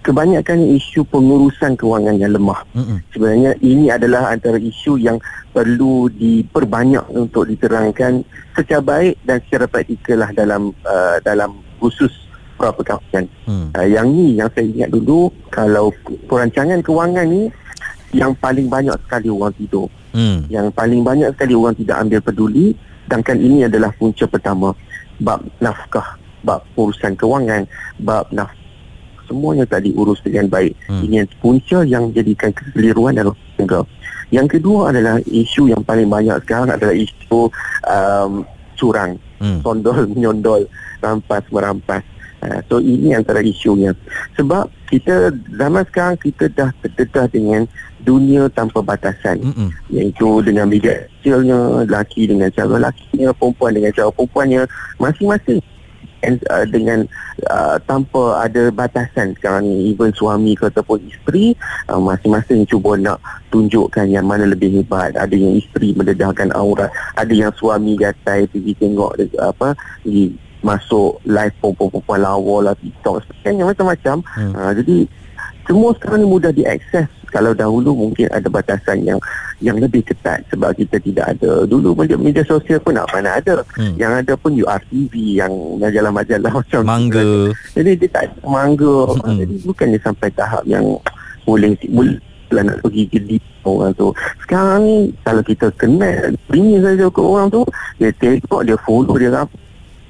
kebanyakan 0.00 0.64
isu 0.76 1.04
pengurusan 1.12 1.76
kewangan 1.76 2.16
yang 2.16 2.32
lemah. 2.32 2.64
Mm-mm. 2.72 3.04
Sebenarnya 3.12 3.52
ini 3.60 3.92
adalah 3.92 4.32
antara 4.32 4.56
isu 4.56 4.96
yang 4.96 5.20
perlu 5.52 6.08
diperbanyak 6.12 7.04
untuk 7.12 7.48
diterangkan 7.48 8.24
secara 8.56 8.80
baik 8.84 9.14
dan 9.24 9.40
secara 9.44 9.64
praktikal 9.68 10.24
lah 10.24 10.30
dalam 10.32 10.72
uh, 10.84 11.16
dalam 11.24 11.60
khusus 11.80 12.12
perkahwinan. 12.56 13.28
Hmm. 13.44 13.68
Uh, 13.76 13.84
yang 13.84 14.08
ni 14.08 14.36
yang 14.40 14.48
saya 14.56 14.64
ingat 14.64 14.88
dulu 14.88 15.28
kalau 15.52 15.92
perancangan 16.28 16.80
kewangan 16.80 17.28
ni 17.28 17.52
yang 18.16 18.32
paling 18.36 18.68
banyak 18.68 18.96
sekali 19.04 19.28
orang 19.28 19.52
tidur. 19.60 19.88
Hmm. 20.16 20.48
Yang 20.48 20.72
paling 20.72 21.04
banyak 21.04 21.28
sekali 21.36 21.52
orang 21.52 21.76
tidak 21.76 21.96
ambil 22.00 22.20
peduli 22.24 22.66
sedangkan 23.04 23.38
ini 23.38 23.58
adalah 23.68 23.92
punca 23.94 24.24
pertama 24.24 24.72
bab 25.20 25.44
nafkah, 25.60 26.16
bab 26.40 26.64
urusan 26.74 27.12
kewangan, 27.14 27.68
bab 28.00 28.26
naf 28.32 28.48
semuanya 29.26 29.66
tak 29.66 29.84
diurus 29.84 30.22
dengan 30.22 30.46
baik. 30.46 30.72
Hmm. 30.86 31.02
Ini 31.04 31.26
punca 31.42 31.82
yang 31.82 32.10
menjadikan 32.10 32.54
kekeliruan 32.54 33.18
dalam 33.18 33.34
tangga. 33.58 33.82
Yang 34.30 34.58
kedua 34.58 34.90
adalah 34.94 35.22
isu 35.26 35.70
yang 35.70 35.82
paling 35.82 36.06
banyak 36.10 36.38
sekarang 36.46 36.70
adalah 36.70 36.94
isu 36.94 37.50
um, 37.86 38.42
curang, 38.78 39.18
hmm. 39.42 39.62
sondol 39.62 40.06
menyondol, 40.14 40.62
rampas 41.02 41.42
merampas. 41.50 42.02
Uh, 42.44 42.60
so 42.68 42.76
ini 42.78 43.16
antara 43.16 43.40
isunya. 43.40 43.96
Sebab 44.36 44.68
kita 44.92 45.32
zaman 45.56 45.82
sekarang 45.88 46.16
kita 46.20 46.52
dah 46.52 46.70
terdedah 46.84 47.26
dengan 47.32 47.62
dunia 48.06 48.46
tanpa 48.52 48.84
batasan. 48.84 49.42
Mm-mm. 49.42 49.68
iaitu 49.90 50.44
dengan 50.46 50.70
media 50.70 51.10
sosialnya 51.18 51.82
laki 51.90 52.30
dengan 52.30 52.46
cara 52.54 52.78
lakinya 52.78 53.34
perempuan 53.34 53.74
dengan 53.74 53.90
cara 53.90 54.10
perempuannya 54.14 54.62
masing-masing. 55.02 55.58
And, 56.24 56.40
uh, 56.48 56.64
dengan 56.64 57.04
uh, 57.52 57.76
tanpa 57.86 58.48
ada 58.48 58.72
batasan 58.72 59.36
sekarang 59.36 59.68
ni 59.68 59.92
even 59.92 60.10
suami 60.16 60.56
ke 60.56 60.72
ataupun 60.72 60.98
isteri 61.06 61.52
uh, 61.92 62.00
masing-masing 62.00 62.64
cuba 62.66 62.96
nak 62.96 63.20
tunjukkan 63.52 64.08
yang 64.08 64.24
mana 64.24 64.48
lebih 64.48 64.80
hebat. 64.80 65.12
Ada 65.14 65.36
yang 65.36 65.60
isteri 65.60 65.92
mendedahkan 65.92 66.50
aurat 66.56 66.88
ada 67.20 67.30
yang 67.30 67.52
suami 67.54 68.00
gatai 68.00 68.48
pergi 68.48 68.72
tengok 68.80 69.12
apa 69.38 69.76
di 70.02 70.32
masuk 70.66 71.22
live 71.22 71.54
perempuan-perempuan 71.62 72.18
lawa 72.18 72.56
lah 72.66 72.74
TikTok 72.74 73.22
sebagainya 73.22 73.70
macam-macam. 73.70 74.16
Hmm. 74.34 74.52
uh, 74.58 74.72
jadi 74.74 74.96
semua 75.66 75.90
sekarang 75.94 76.22
ni 76.22 76.26
mudah 76.26 76.50
diakses. 76.50 77.06
Kalau 77.26 77.52
dahulu 77.52 78.06
mungkin 78.06 78.30
ada 78.30 78.46
batasan 78.46 79.02
yang 79.02 79.18
yang 79.58 79.76
lebih 79.76 80.00
ketat 80.06 80.40
sebab 80.48 80.72
kita 80.78 80.96
tidak 81.02 81.36
ada. 81.36 81.66
Dulu 81.66 81.92
media, 81.98 82.16
media 82.16 82.42
sosial 82.46 82.78
pun 82.78 82.94
nak 82.94 83.10
mana 83.10 83.38
ada. 83.38 83.62
Hmm. 83.74 83.94
yang 83.98 84.14
ada 84.14 84.34
pun 84.38 84.54
URTV 84.54 85.12
yang 85.38 85.52
majalah-majalah 85.78 86.52
macam 86.62 86.80
mangga. 86.86 87.50
Jadi 87.74 87.90
dia 87.98 88.08
tak 88.10 88.30
mangga. 88.46 89.10
Hmm. 89.22 89.38
jadi 89.38 89.54
bukannya 89.62 89.98
sampai 90.02 90.28
tahap 90.34 90.62
yang 90.66 90.86
boleh 91.46 91.74
boleh 91.90 92.62
nak 92.62 92.78
pergi 92.82 93.10
ke 93.10 93.18
orang 93.66 93.92
tu. 93.98 94.14
Sekarang 94.46 94.86
ni 94.86 94.96
kalau 95.26 95.42
kita 95.42 95.66
kenal 95.74 96.30
bini 96.46 96.78
saja 96.78 97.10
ke 97.10 97.20
orang 97.20 97.50
tu 97.50 97.66
dia 97.98 98.14
tengok 98.22 98.62
dia 98.62 98.78
follow 98.86 99.18
dia 99.18 99.34
apa 99.34 99.65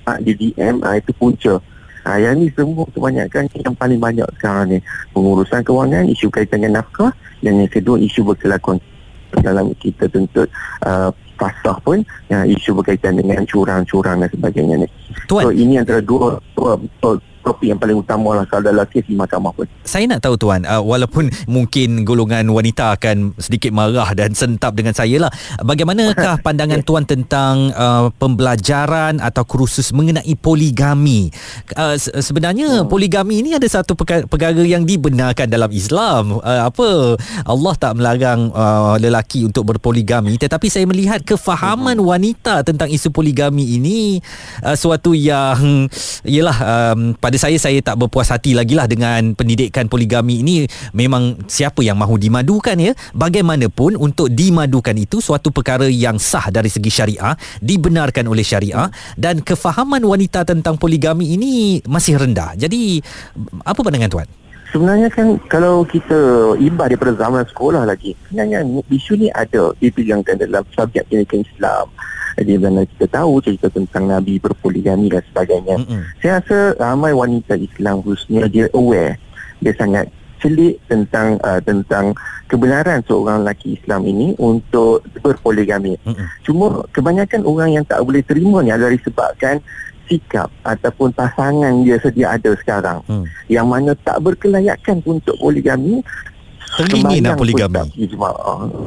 ha, 0.06 0.16
di 0.22 0.32
DM 0.32 0.80
ha, 0.86 0.96
itu 0.96 1.10
punca 1.12 1.58
ha, 2.06 2.16
yang 2.16 2.38
ni 2.38 2.48
semua 2.54 2.86
kebanyakan 2.94 3.50
yang 3.52 3.74
paling 3.74 4.00
banyak 4.00 4.26
sekarang 4.38 4.66
ni 4.72 4.78
pengurusan 5.12 5.60
kewangan 5.66 6.06
isu 6.06 6.30
kaitan 6.30 6.62
dengan 6.62 6.80
nafkah 6.80 7.10
dan 7.42 7.60
yang 7.60 7.70
kedua 7.70 7.98
isu 7.98 8.22
berkelakuan 8.22 8.78
dalam 9.42 9.74
kita 9.76 10.08
tuntut 10.08 10.48
uh, 10.86 11.10
fasah 11.36 11.76
pun 11.84 12.00
ya, 12.32 12.48
isu 12.48 12.80
berkaitan 12.80 13.20
dengan 13.20 13.44
curang-curang 13.44 14.24
dan 14.24 14.30
sebagainya 14.32 14.76
ni. 14.80 14.88
Tuan. 15.28 15.44
So 15.44 15.50
ini 15.52 15.76
antara 15.76 16.00
dua, 16.00 16.40
dua, 16.56 16.80
dua 17.02 17.20
topik 17.46 17.70
yang 17.70 17.78
paling 17.78 18.02
utama 18.02 18.42
lah 18.42 18.44
kalau 18.50 18.66
dalam 18.66 18.82
kes 18.90 19.06
di 19.06 19.14
mahkamah 19.14 19.54
pun. 19.54 19.70
Saya 19.86 20.10
nak 20.10 20.26
tahu 20.26 20.34
tuan, 20.34 20.66
uh, 20.66 20.82
walaupun 20.82 21.30
mungkin 21.46 22.02
golongan 22.02 22.50
wanita 22.50 22.98
akan 22.98 23.38
sedikit 23.38 23.70
marah 23.70 24.10
dan 24.18 24.34
sentap 24.34 24.74
dengan 24.74 24.90
saya 24.90 25.22
lah. 25.22 25.30
Bagaimanakah 25.62 26.42
pandangan 26.46 26.82
tuan 26.82 27.06
tentang 27.06 27.70
uh, 27.70 28.10
pembelajaran 28.18 29.22
atau 29.22 29.46
kursus 29.46 29.94
mengenai 29.94 30.34
poligami? 30.34 31.30
Uh, 31.78 31.94
sebenarnya 31.98 32.82
hmm. 32.82 32.90
poligami 32.90 33.38
ini 33.46 33.54
ada 33.54 33.70
satu 33.70 33.94
perkara 34.26 34.58
yang 34.66 34.82
dibenarkan 34.82 35.46
dalam 35.46 35.70
Islam. 35.70 36.42
Uh, 36.42 36.66
apa 36.66 37.14
Allah 37.46 37.74
tak 37.78 37.94
melarang 37.94 38.50
uh, 38.50 38.98
lelaki 38.98 39.46
untuk 39.46 39.70
berpoligami 39.70 40.34
tetapi 40.40 40.66
saya 40.66 40.88
melihat 40.88 41.22
kefahaman 41.22 42.00
hmm. 42.00 42.06
wanita 42.06 42.66
tentang 42.66 42.90
isu 42.90 43.12
poligami 43.14 43.78
ini 43.78 44.18
uh, 44.66 44.74
suatu 44.74 45.12
yang 45.12 45.86
ialah 46.26 46.58
um, 46.58 47.14
pada 47.14 47.35
pada 47.36 47.52
saya 47.52 47.60
saya 47.60 47.84
tak 47.84 48.00
berpuas 48.00 48.32
hati 48.32 48.56
lagi 48.56 48.72
lah 48.72 48.88
dengan 48.88 49.36
pendidikan 49.36 49.92
poligami 49.92 50.40
ini. 50.40 50.64
Memang 50.96 51.44
siapa 51.44 51.84
yang 51.84 52.00
mahu 52.00 52.16
dimadukan 52.16 52.80
ya? 52.80 52.96
Bagaimanapun 53.12 54.00
untuk 54.00 54.32
dimadukan 54.32 54.96
itu 54.96 55.20
suatu 55.20 55.52
perkara 55.52 55.84
yang 55.84 56.16
sah 56.16 56.48
dari 56.48 56.72
segi 56.72 56.88
syariah 56.88 57.36
dibenarkan 57.60 58.24
oleh 58.24 58.40
syariah 58.40 58.88
dan 59.20 59.44
kefahaman 59.44 60.00
wanita 60.00 60.48
tentang 60.48 60.80
poligami 60.80 61.36
ini 61.36 61.84
masih 61.84 62.16
rendah. 62.16 62.56
Jadi 62.56 63.04
apa 63.68 63.84
pandangan 63.84 64.08
tuan? 64.08 64.28
Sebenarnya 64.72 65.12
kan 65.12 65.36
kalau 65.52 65.84
kita 65.84 66.56
ibadah 66.56 66.96
daripada 66.96 67.12
zaman 67.20 67.44
sekolah 67.52 67.84
lagi 67.84 68.16
sebenarnya 68.32 68.64
isu 68.88 69.12
ni 69.20 69.28
ada 69.28 69.76
dipilangkan 69.76 70.40
dalam 70.40 70.64
subjek 70.72 71.04
pendidikan 71.12 71.44
Islam 71.44 71.92
di 72.44 72.56
mana 72.60 72.84
kita 72.84 73.08
tahu 73.08 73.40
cerita 73.40 73.72
tentang 73.72 74.12
Nabi 74.12 74.36
berpoligami 74.36 75.08
dan 75.08 75.24
sebagainya. 75.32 75.76
Mm-hmm. 75.80 76.02
Saya 76.20 76.32
rasa 76.42 76.58
ramai 76.76 77.16
wanita 77.16 77.56
Islam 77.56 78.04
khususnya 78.04 78.44
dia 78.50 78.68
aware, 78.76 79.16
dia 79.64 79.72
sangat 79.72 80.12
celik 80.36 80.76
tentang 80.84 81.40
uh, 81.40 81.60
tentang 81.64 82.12
kebenaran 82.44 83.00
seorang 83.08 83.40
lelaki 83.40 83.80
Islam 83.80 84.04
ini 84.04 84.36
untuk 84.36 85.00
berpoligami. 85.24 85.96
Mm-hmm. 86.04 86.26
Cuma 86.44 86.84
kebanyakan 86.92 87.42
orang 87.48 87.80
yang 87.80 87.84
tak 87.88 88.04
boleh 88.04 88.20
terima 88.20 88.60
ni 88.60 88.68
adalah 88.68 88.92
disebabkan 88.92 89.64
sikap 90.06 90.48
ataupun 90.62 91.10
pasangan 91.10 91.82
dia 91.82 91.98
sedia 91.98 92.38
ada 92.38 92.54
sekarang 92.54 93.02
mm. 93.10 93.26
yang 93.50 93.66
mana 93.66 93.92
tak 94.06 94.22
berkelayakan 94.22 95.02
untuk 95.02 95.34
poligami 95.42 95.98
Teringin 96.74 97.22
nak 97.22 97.38
poligami 97.38 97.88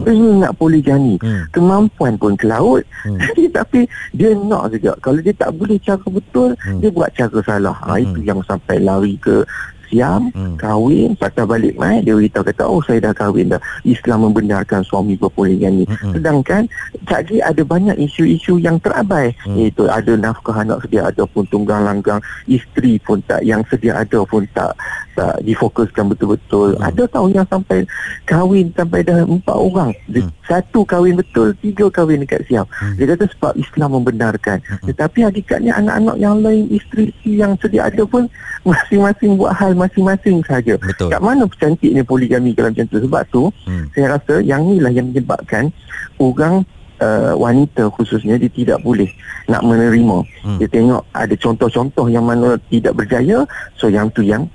Teringin 0.03 0.35
nak 0.43 0.53
poligami 0.59 1.15
hmm. 1.23 1.43
Kemampuan 1.55 2.13
pun 2.19 2.35
ke 2.35 2.45
laut 2.45 2.83
hmm. 3.07 3.17
Tapi 3.57 3.87
dia 4.11 4.35
nak 4.35 4.75
juga 4.75 4.93
Kalau 4.99 5.19
dia 5.23 5.33
tak 5.33 5.55
boleh 5.55 5.79
cara 5.79 6.05
betul 6.05 6.53
hmm. 6.59 6.79
Dia 6.83 6.89
buat 6.91 7.09
cara 7.15 7.39
salah 7.47 7.77
ha, 7.87 7.95
hmm. 7.95 8.03
Itu 8.03 8.19
yang 8.27 8.39
sampai 8.45 8.83
lari 8.83 9.15
ke 9.17 9.41
Siam 9.89 10.29
hmm. 10.31 10.55
Kahwin 10.61 11.17
Patah 11.17 11.49
balik 11.49 11.73
mai 11.75 12.05
Dia 12.05 12.13
beritahu 12.13 12.45
kata 12.45 12.63
Oh 12.69 12.79
saya 12.85 13.09
dah 13.09 13.13
kahwin 13.13 13.49
dah 13.49 13.61
Islam 13.83 14.29
membenarkan 14.29 14.85
suami 14.85 15.17
berpoligami 15.17 15.89
hmm. 15.89 16.13
Sedangkan 16.13 16.69
Jadi 17.09 17.41
ada 17.41 17.61
banyak 17.65 17.97
isu-isu 17.97 18.61
yang 18.61 18.77
terabai 18.79 19.33
hmm. 19.43 19.57
Iaitu 19.57 19.89
ada 19.89 20.13
nafkah 20.13 20.61
anak 20.61 20.85
sedia 20.85 21.09
ada 21.09 21.25
pun 21.25 21.43
tunggang 21.49 21.83
langgang 21.83 22.21
Isteri 22.45 23.01
pun 23.01 23.19
tak 23.25 23.41
Yang 23.41 23.75
sedia 23.75 23.97
ada 24.05 24.21
pun 24.23 24.45
tak 24.53 24.77
tak 25.19 25.43
difokuskan 25.43 26.15
betul-betul. 26.15 26.79
Hmm. 26.79 26.87
Ada 26.87 27.03
tahu 27.11 27.27
yang 27.35 27.43
sampai 27.51 27.83
kahwin 28.23 28.71
sampai 28.71 29.03
dah 29.03 29.27
empat 29.27 29.57
orang. 29.59 29.91
Hmm. 30.07 30.31
Satu 30.47 30.87
kahwin 30.87 31.19
betul, 31.19 31.51
tiga 31.59 31.91
kahwin 31.91 32.23
dekat 32.23 32.47
Siam. 32.47 32.63
Hmm. 32.71 32.95
Dia 32.95 33.11
kata 33.11 33.27
sebab 33.35 33.51
Islam 33.59 33.99
membenarkan. 33.99 34.63
Hmm. 34.63 34.87
Tetapi 34.87 35.27
hakikatnya 35.27 35.75
anak-anak 35.75 36.15
yang 36.23 36.39
lain, 36.39 36.71
isteri 36.71 37.11
yang 37.27 37.59
sedia 37.59 37.91
ada 37.91 38.07
pun 38.07 38.31
masing-masing 38.63 39.35
buat 39.35 39.51
hal 39.59 39.75
masing-masing 39.75 40.39
saja. 40.47 40.79
Betul. 40.79 41.11
Kat 41.11 41.19
mana 41.19 41.43
cantiknya 41.59 42.07
poligami 42.07 42.55
kalau 42.55 42.71
macam 42.71 42.87
tu? 42.87 42.97
Sebab 43.03 43.21
tu, 43.27 43.43
hmm. 43.67 43.91
saya 43.91 44.15
rasa 44.15 44.39
yang 44.39 44.63
inilah 44.71 44.95
yang 44.95 45.11
menyebabkan 45.11 45.67
orang 46.15 46.63
uh, 47.03 47.35
wanita 47.35 47.91
khususnya 47.91 48.39
dia 48.39 48.47
tidak 48.47 48.79
boleh 48.87 49.11
nak 49.51 49.67
menerima. 49.67 50.23
Hmm. 50.47 50.57
Dia 50.63 50.67
tengok 50.71 51.01
ada 51.11 51.35
contoh-contoh 51.35 52.07
yang 52.07 52.23
mana 52.23 52.55
tidak 52.71 52.95
berjaya, 52.95 53.43
so 53.75 53.91
yang 53.91 54.07
tu 54.15 54.23
yang 54.23 54.47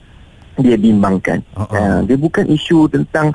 dia 0.63 0.77
bimbangkan. 0.79 1.43
Uh-uh. 1.59 1.75
Uh, 1.75 2.01
dia 2.07 2.17
bukan 2.19 2.45
isu 2.47 2.87
tentang 2.91 3.35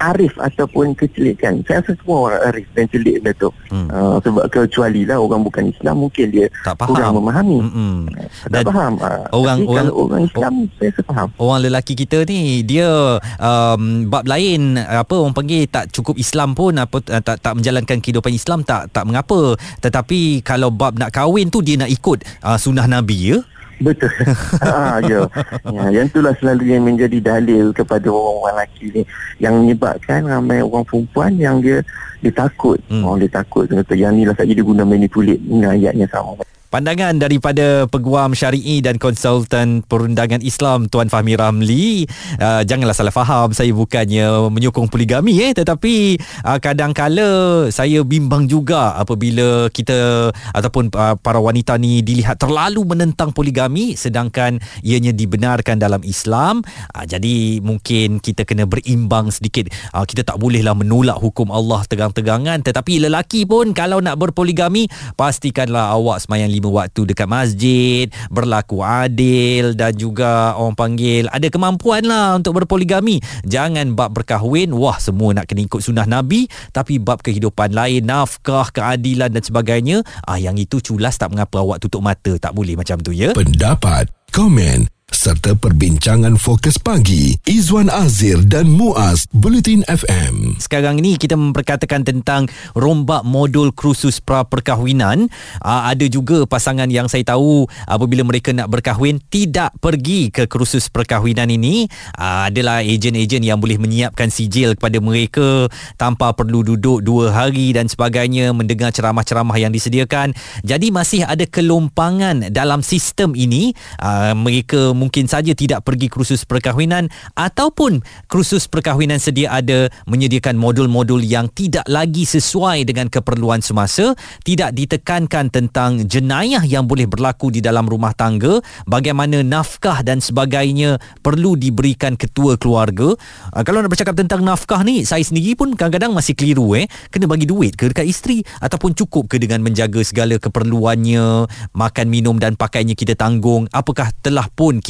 arif 0.00 0.32
ataupun 0.40 0.96
kecelikan. 0.96 1.60
Saya 1.68 1.84
rasa 1.84 1.92
semua 2.00 2.32
orang 2.32 2.42
arif 2.50 2.66
dan 2.72 2.88
celik 2.88 3.20
benda 3.20 3.36
tu. 3.36 3.50
Hmm. 3.68 3.88
Uh, 3.92 4.16
sebab 4.24 4.44
kecuali 4.48 5.04
lah 5.04 5.20
orang 5.20 5.44
bukan 5.44 5.68
Islam 5.68 6.08
mungkin 6.08 6.26
dia 6.32 6.46
tak 6.64 6.74
faham. 6.80 6.88
kurang 6.88 7.12
memahami. 7.20 7.58
Hmm. 7.60 8.02
Tak 8.48 8.48
dan 8.48 8.62
faham. 8.64 8.92
Uh, 8.96 9.24
orang 9.36 9.58
orang 9.68 9.76
kalau 9.76 9.94
orang 10.08 10.22
Islam 10.24 10.52
oh, 10.56 10.68
saya 10.80 10.88
rasa 10.88 11.02
faham. 11.04 11.28
Orang 11.36 11.60
lelaki 11.68 11.92
kita 11.92 12.18
ni 12.24 12.64
dia 12.64 12.88
um, 13.20 14.08
bab 14.08 14.24
lain 14.24 14.80
apa 14.80 15.14
orang 15.20 15.36
panggil 15.36 15.68
tak 15.68 15.92
cukup 15.92 16.16
Islam 16.16 16.56
pun 16.56 16.80
apa 16.80 16.96
uh, 17.12 17.22
tak 17.22 17.36
tak 17.44 17.52
menjalankan 17.60 18.00
kehidupan 18.00 18.32
Islam 18.32 18.64
tak 18.64 18.88
tak 18.96 19.04
mengapa. 19.04 19.54
Tetapi 19.84 20.40
kalau 20.40 20.72
bab 20.72 20.96
nak 20.96 21.12
kahwin 21.12 21.52
tu 21.52 21.60
dia 21.60 21.76
nak 21.76 21.92
ikut 21.92 22.24
uh, 22.40 22.56
sunnah 22.56 22.88
Nabi 22.88 23.36
ya. 23.36 23.38
Betul. 23.80 24.12
ha, 24.60 25.00
ya. 25.10 25.24
ya. 25.72 25.84
Yang 25.88 26.06
itulah 26.12 26.34
selalu 26.36 26.62
yang 26.76 26.84
menjadi 26.84 27.18
dalil 27.18 27.72
kepada 27.72 28.12
orang-orang 28.12 28.68
lelaki 28.68 28.84
ni. 28.92 29.02
Yang 29.40 29.54
menyebabkan 29.64 30.20
ramai 30.28 30.60
orang 30.60 30.84
perempuan 30.84 31.32
yang 31.40 31.64
dia, 31.64 31.80
dia 32.20 32.32
takut. 32.32 32.76
Hmm. 32.92 33.08
Orang 33.08 33.24
dia 33.24 33.32
takut. 33.32 33.64
Yang 33.88 34.12
ni 34.12 34.22
lah 34.28 34.36
saja 34.36 34.52
dia 34.52 34.64
guna 34.64 34.84
manipulate 34.84 35.40
dengan 35.40 35.72
ayatnya 35.72 36.06
sama. 36.12 36.36
Pandangan 36.70 37.18
daripada 37.18 37.90
peguam 37.90 38.30
syari'i 38.30 38.78
dan 38.78 38.94
konsultan 38.94 39.82
perundangan 39.82 40.38
Islam 40.38 40.86
Tuan 40.86 41.10
Fahmi 41.10 41.34
Ramli 41.34 42.06
uh, 42.38 42.62
janganlah 42.62 42.94
salah 42.94 43.10
faham 43.10 43.50
saya 43.50 43.74
bukannya 43.74 44.46
menyokong 44.54 44.86
poligami 44.86 45.42
eh 45.42 45.50
tetapi 45.50 46.14
uh, 46.46 46.62
kadang-kala 46.62 47.66
saya 47.74 48.06
bimbang 48.06 48.46
juga 48.46 48.94
apabila 48.94 49.66
kita 49.74 50.30
ataupun 50.54 50.94
uh, 50.94 51.18
para 51.18 51.42
wanita 51.42 51.74
ni 51.74 52.06
dilihat 52.06 52.38
terlalu 52.38 52.86
menentang 52.86 53.34
poligami 53.34 53.98
sedangkan 53.98 54.62
ianya 54.86 55.10
dibenarkan 55.10 55.74
dalam 55.82 56.06
Islam 56.06 56.62
uh, 56.94 57.02
jadi 57.02 57.58
mungkin 57.66 58.22
kita 58.22 58.46
kena 58.46 58.70
berimbang 58.70 59.34
sedikit. 59.34 59.74
Uh, 59.90 60.06
kita 60.06 60.22
tak 60.22 60.38
bolehlah 60.38 60.78
menolak 60.78 61.18
hukum 61.18 61.50
Allah 61.50 61.82
tegang-tegangan 61.82 62.62
tetapi 62.62 63.02
lelaki 63.10 63.42
pun 63.42 63.74
kalau 63.74 63.98
nak 63.98 64.22
berpoligami 64.22 64.86
pastikanlah 65.18 65.98
awak 65.98 66.22
semayang 66.22 66.59
lima 66.60 66.84
waktu 66.84 67.08
dekat 67.08 67.24
masjid, 67.24 68.06
berlaku 68.28 68.84
adil 68.84 69.72
dan 69.72 69.96
juga 69.96 70.52
orang 70.60 70.76
panggil 70.76 71.24
ada 71.32 71.48
kemampuan 71.48 72.04
lah 72.04 72.36
untuk 72.36 72.60
berpoligami. 72.60 73.24
Jangan 73.48 73.96
bab 73.96 74.12
berkahwin, 74.12 74.76
wah 74.76 75.00
semua 75.00 75.32
nak 75.32 75.48
kena 75.48 75.64
ikut 75.64 75.80
sunnah 75.80 76.04
Nabi, 76.04 76.46
tapi 76.76 77.00
bab 77.00 77.24
kehidupan 77.24 77.72
lain, 77.72 78.04
nafkah, 78.04 78.68
keadilan 78.68 79.32
dan 79.32 79.40
sebagainya, 79.42 80.04
ah 80.28 80.36
yang 80.36 80.60
itu 80.60 80.84
culas 80.84 81.16
tak 81.16 81.32
mengapa 81.32 81.64
awak 81.64 81.80
tutup 81.80 82.04
mata, 82.04 82.36
tak 82.36 82.52
boleh 82.52 82.76
macam 82.76 83.00
tu 83.00 83.16
ya. 83.16 83.32
Pendapat, 83.32 84.12
komen 84.36 84.99
serta 85.10 85.58
perbincangan 85.58 86.38
fokus 86.38 86.78
pagi 86.78 87.34
Izwan 87.42 87.90
Azir 87.90 88.46
dan 88.46 88.70
Muaz 88.70 89.26
Bulletin 89.34 89.82
FM. 89.90 90.54
Sekarang 90.62 91.02
ini 91.02 91.18
kita 91.18 91.34
memperkatakan 91.34 92.06
tentang 92.06 92.46
rombak 92.78 93.26
modul 93.26 93.74
krusus 93.74 94.22
pra 94.22 94.46
perkahwinan. 94.46 95.26
Aa, 95.60 95.70
ah, 95.70 95.82
ada 95.90 96.06
juga 96.06 96.46
pasangan 96.46 96.86
yang 96.86 97.10
saya 97.10 97.26
tahu 97.26 97.66
apabila 97.90 98.22
mereka 98.22 98.54
nak 98.54 98.70
berkahwin 98.70 99.18
tidak 99.28 99.74
pergi 99.82 100.30
ke 100.30 100.46
krusus 100.46 100.86
perkahwinan 100.86 101.50
ini. 101.50 101.90
Aa, 102.14 102.22
ah, 102.22 102.42
adalah 102.48 102.86
ejen-ejen 102.86 103.42
yang 103.42 103.58
boleh 103.58 103.82
menyiapkan 103.82 104.30
sijil 104.30 104.78
kepada 104.78 105.02
mereka 105.02 105.66
tanpa 105.98 106.32
perlu 106.32 106.62
duduk 106.62 107.02
dua 107.02 107.34
hari 107.34 107.74
dan 107.74 107.90
sebagainya 107.90 108.54
mendengar 108.54 108.94
ceramah-ceramah 108.94 109.58
yang 109.58 109.74
disediakan. 109.74 110.32
Jadi 110.62 110.94
masih 110.94 111.26
ada 111.26 111.42
kelompangan 111.44 112.46
dalam 112.54 112.80
sistem 112.86 113.34
ini. 113.34 113.74
Aa, 113.98 114.30
ah, 114.30 114.34
mereka 114.38 114.99
mungkin 115.00 115.24
saja 115.24 115.56
tidak 115.56 115.88
pergi 115.88 116.12
kursus 116.12 116.44
perkahwinan 116.44 117.08
ataupun 117.32 118.04
kursus 118.28 118.68
perkahwinan 118.68 119.16
sedia 119.16 119.48
ada 119.48 119.88
menyediakan 120.04 120.60
modul-modul 120.60 121.24
yang 121.24 121.48
tidak 121.56 121.88
lagi 121.88 122.28
sesuai 122.28 122.84
dengan 122.84 123.08
keperluan 123.08 123.64
semasa, 123.64 124.12
tidak 124.44 124.76
ditekankan 124.76 125.48
tentang 125.48 126.04
jenayah 126.04 126.60
yang 126.66 126.84
boleh 126.84 127.06
berlaku 127.06 127.54
di 127.54 127.62
dalam 127.62 127.86
rumah 127.86 128.12
tangga, 128.12 128.58
bagaimana 128.84 129.40
nafkah 129.46 130.02
dan 130.02 130.18
sebagainya 130.18 130.98
perlu 131.22 131.54
diberikan 131.54 132.18
ketua 132.18 132.58
keluarga. 132.58 133.14
Uh, 133.54 133.62
kalau 133.62 133.80
nak 133.80 133.94
bercakap 133.94 134.18
tentang 134.18 134.42
nafkah 134.42 134.82
ni, 134.82 135.06
saya 135.06 135.22
sendiri 135.22 135.54
pun 135.54 135.72
kadang-kadang 135.78 136.10
masih 136.10 136.34
keliru 136.34 136.74
eh. 136.74 136.90
Kena 137.14 137.30
bagi 137.30 137.46
duit 137.46 137.78
ke 137.78 137.94
dekat 137.94 138.10
isteri 138.10 138.42
ataupun 138.58 138.98
cukup 138.98 139.30
ke 139.30 139.38
dengan 139.38 139.62
menjaga 139.62 140.02
segala 140.02 140.34
keperluannya, 140.42 141.46
makan 141.70 142.06
minum 142.10 142.34
dan 142.42 142.58
pakaiannya 142.58 142.98
kita 142.98 143.14
tanggung. 143.14 143.70
Apakah 143.70 144.10
telah 144.26 144.50
pun 144.50 144.82
kita 144.82 144.89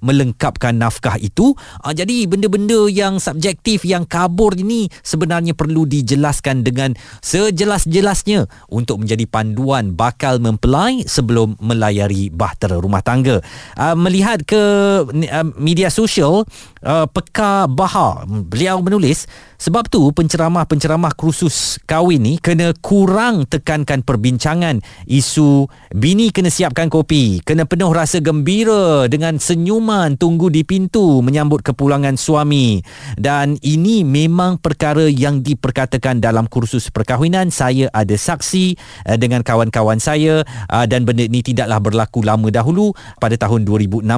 melengkapkan 0.00 0.74
nafkah 0.76 1.16
itu. 1.20 1.54
Uh, 1.84 1.94
jadi 1.94 2.26
benda-benda 2.26 2.88
yang 2.88 3.20
subjektif 3.22 3.84
yang 3.84 4.08
kabur 4.08 4.56
ini 4.56 4.88
sebenarnya 5.04 5.52
perlu 5.52 5.84
dijelaskan 5.84 6.64
dengan 6.64 6.96
sejelas-jelasnya 7.20 8.48
untuk 8.72 9.04
menjadi 9.04 9.24
panduan 9.28 9.92
bakal 9.94 10.40
mempelai 10.40 11.04
sebelum 11.04 11.58
melayari 11.60 12.32
bahtera 12.32 12.80
rumah 12.80 13.04
tangga. 13.04 13.44
Uh, 13.76 13.94
melihat 13.98 14.42
ke 14.46 14.62
uh, 15.04 15.46
media 15.58 15.92
sosial 15.92 16.48
uh, 16.86 17.06
Peka 17.10 17.68
Bahar 17.68 18.24
beliau 18.26 18.80
menulis 18.80 19.28
sebab 19.58 19.90
tu 19.90 20.14
penceramah-penceramah 20.14 21.18
kursus 21.18 21.82
kahwin 21.84 22.22
ni 22.22 22.34
kena 22.38 22.70
kurang 22.78 23.42
tekankan 23.50 24.06
perbincangan 24.06 24.80
isu 25.10 25.66
bini 25.90 26.30
kena 26.30 26.48
siapkan 26.48 26.86
kopi, 26.86 27.42
kena 27.42 27.66
penuh 27.66 27.90
rasa 27.90 28.22
gembira 28.22 29.10
dengan 29.10 29.27
senyuman 29.36 30.16
tunggu 30.16 30.48
di 30.48 30.64
pintu 30.64 31.20
menyambut 31.20 31.60
kepulangan 31.60 32.16
suami. 32.16 32.80
Dan 33.20 33.60
ini 33.60 34.00
memang 34.00 34.56
perkara 34.56 35.04
yang 35.12 35.44
diperkatakan 35.44 36.24
dalam 36.24 36.48
kursus 36.48 36.88
perkahwinan. 36.88 37.52
Saya 37.52 37.92
ada 37.92 38.16
saksi 38.16 38.80
uh, 39.04 39.20
dengan 39.20 39.44
kawan-kawan 39.44 40.00
saya 40.00 40.40
uh, 40.72 40.86
dan 40.88 41.04
benda 41.04 41.28
ini 41.28 41.44
tidaklah 41.44 41.84
berlaku 41.84 42.24
lama 42.24 42.48
dahulu 42.48 42.96
pada 43.20 43.36
tahun 43.36 43.68
2016 43.68 44.08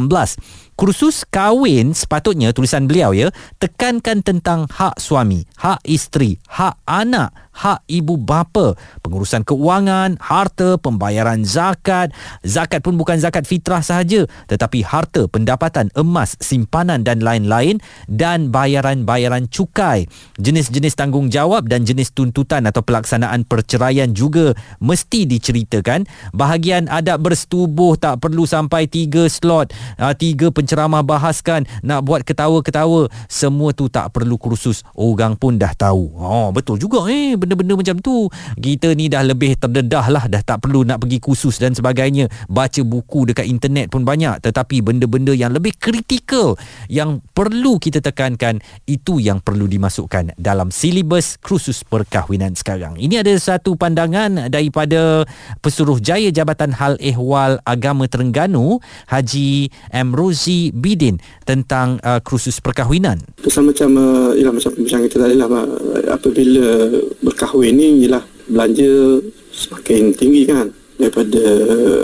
kursus 0.81 1.29
kahwin 1.29 1.93
sepatutnya 1.93 2.57
tulisan 2.57 2.89
beliau 2.89 3.13
ya 3.13 3.29
tekankan 3.61 4.25
tentang 4.25 4.65
hak 4.65 4.97
suami, 4.97 5.45
hak 5.61 5.85
isteri, 5.85 6.41
hak 6.49 6.81
anak, 6.89 7.37
hak 7.61 7.85
ibu 7.85 8.17
bapa, 8.17 8.73
pengurusan 9.05 9.45
keuangan, 9.45 10.17
harta, 10.17 10.81
pembayaran 10.81 11.45
zakat. 11.45 12.09
Zakat 12.41 12.81
pun 12.81 12.97
bukan 12.97 13.21
zakat 13.21 13.45
fitrah 13.45 13.85
sahaja 13.85 14.25
tetapi 14.49 14.81
harta, 14.81 15.29
pendapatan, 15.29 15.93
emas, 15.93 16.41
simpanan 16.41 17.05
dan 17.05 17.21
lain-lain 17.21 17.77
dan 18.09 18.49
bayaran-bayaran 18.49 19.53
cukai. 19.53 20.09
Jenis-jenis 20.41 20.97
tanggungjawab 20.97 21.69
dan 21.69 21.85
jenis 21.85 22.17
tuntutan 22.17 22.65
atau 22.65 22.81
pelaksanaan 22.81 23.45
perceraian 23.45 24.09
juga 24.17 24.57
mesti 24.81 25.29
diceritakan. 25.29 26.09
Bahagian 26.33 26.89
adab 26.89 27.21
bersetubuh 27.21 28.01
tak 28.01 28.25
perlu 28.25 28.49
sampai 28.49 28.89
tiga 28.89 29.29
slot, 29.29 29.77
ah, 30.01 30.17
tiga 30.17 30.49
penceramah 30.71 31.03
bahaskan 31.03 31.67
nak 31.83 32.07
buat 32.07 32.23
ketawa-ketawa 32.23 33.11
semua 33.27 33.75
tu 33.75 33.91
tak 33.91 34.15
perlu 34.15 34.39
kursus. 34.39 34.87
Orang 34.95 35.35
pun 35.35 35.59
dah 35.59 35.75
tahu. 35.75 36.15
Oh 36.15 36.55
betul 36.55 36.79
juga 36.79 37.11
eh. 37.11 37.35
Benda-benda 37.35 37.75
macam 37.75 37.99
tu 37.99 38.31
kita 38.55 38.95
ni 38.95 39.11
dah 39.11 39.27
lebih 39.27 39.59
terdedah 39.59 40.07
lah. 40.07 40.31
Dah 40.31 40.47
tak 40.47 40.63
perlu 40.63 40.87
nak 40.87 41.03
pergi 41.03 41.19
kursus 41.19 41.59
dan 41.59 41.75
sebagainya. 41.75 42.31
Baca 42.47 42.87
buku 42.87 43.35
dekat 43.35 43.51
internet 43.51 43.91
pun 43.91 44.07
banyak. 44.07 44.39
Tetapi 44.39 44.79
benda-benda 44.79 45.35
yang 45.35 45.51
lebih 45.51 45.75
kritikal 45.75 46.55
yang 46.87 47.19
perlu 47.35 47.83
kita 47.83 47.99
tekankan 47.99 48.63
itu 48.87 49.19
yang 49.19 49.43
perlu 49.43 49.67
dimasukkan 49.67 50.39
dalam 50.39 50.71
silibus 50.71 51.35
kursus 51.43 51.83
perkahwinan 51.83 52.55
sekarang. 52.55 52.95
Ini 52.95 53.27
ada 53.27 53.35
satu 53.43 53.75
pandangan 53.75 54.47
daripada 54.47 55.27
pesuruh 55.59 55.99
jaya 55.99 56.31
Jabatan 56.31 56.71
Hal 56.79 56.95
Ehwal 57.03 57.59
Agama 57.67 58.07
Terengganu 58.07 58.79
Haji 59.11 59.75
M. 59.91 60.15
Bidin 60.69 61.17
tentang 61.49 61.97
uh, 62.05 62.21
kursus 62.21 62.61
perkahwinan. 62.61 63.25
Pesan 63.41 63.73
macam 63.73 63.97
uh, 63.97 64.37
ialah 64.37 64.53
macam 64.53 64.77
pembicaraan 64.77 65.09
kita 65.09 65.17
tadi 65.17 65.35
lah 65.41 65.49
apabila 66.13 66.93
berkahwin 67.25 67.73
ni 67.73 68.05
ialah 68.05 68.21
belanja 68.45 69.25
semakin 69.49 70.13
tinggi 70.13 70.45
kan? 70.45 70.69
Daripada 71.01 71.41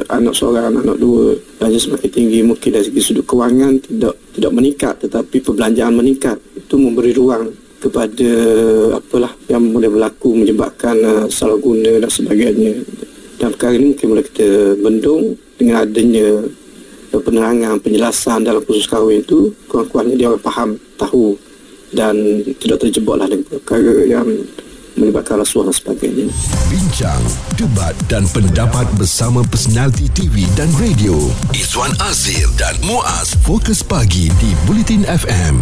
anak 0.08 0.32
seorang 0.32 0.72
anak 0.72 0.96
dua 0.96 1.36
belanja 1.60 1.84
semakin 1.84 2.08
tinggi. 2.08 2.40
Mungkin 2.40 2.72
dari 2.72 2.88
segi 2.88 3.12
sudut 3.12 3.28
kewangan 3.28 3.76
tidak 3.84 4.16
tidak 4.32 4.52
meningkat 4.56 4.94
tetapi 5.04 5.44
perbelanjaan 5.44 5.92
meningkat. 5.92 6.40
Itu 6.56 6.80
memberi 6.80 7.12
ruang 7.12 7.52
kepada 7.76 8.30
apalah 8.96 9.36
yang 9.52 9.68
boleh 9.68 9.92
berlaku 9.92 10.32
menyebabkan 10.40 10.96
uh, 11.04 11.28
salah 11.28 11.60
guna 11.60 12.00
dan 12.00 12.08
sebagainya. 12.08 12.72
Dan 13.36 13.52
perkara 13.52 13.76
ini 13.76 13.92
mungkin 13.92 14.16
boleh 14.16 14.24
kita 14.32 14.48
bendung 14.80 15.36
dengan 15.60 15.84
adanya 15.84 16.40
penerangan 17.10 17.78
penjelasan 17.80 18.44
dalam 18.46 18.62
khusus 18.64 18.86
kahwin 18.86 19.22
itu 19.22 19.54
kurang-kurangnya 19.70 20.16
dia 20.16 20.28
orang 20.30 20.42
faham 20.42 20.70
tahu 20.98 21.38
dan 21.94 22.14
tidak 22.58 22.82
terjebaklah 22.82 23.30
dengan 23.30 23.46
perkara 23.46 23.94
yang 24.04 24.26
menyebabkan 24.96 25.44
rasuah 25.44 25.68
dan 25.68 25.76
sebagainya. 25.76 26.26
Bincang, 26.72 27.22
debat 27.60 27.92
dan 28.08 28.24
pendapat 28.32 28.88
bersama 28.96 29.44
personaliti 29.44 30.08
TV 30.16 30.48
dan 30.56 30.72
radio. 30.80 31.14
Izwan 31.52 31.92
Azir 32.08 32.48
dan 32.56 32.74
Muaz 32.82 33.36
Fokus 33.44 33.84
Pagi 33.84 34.32
di 34.40 34.50
Bulletin 34.64 35.04
FM 35.04 35.60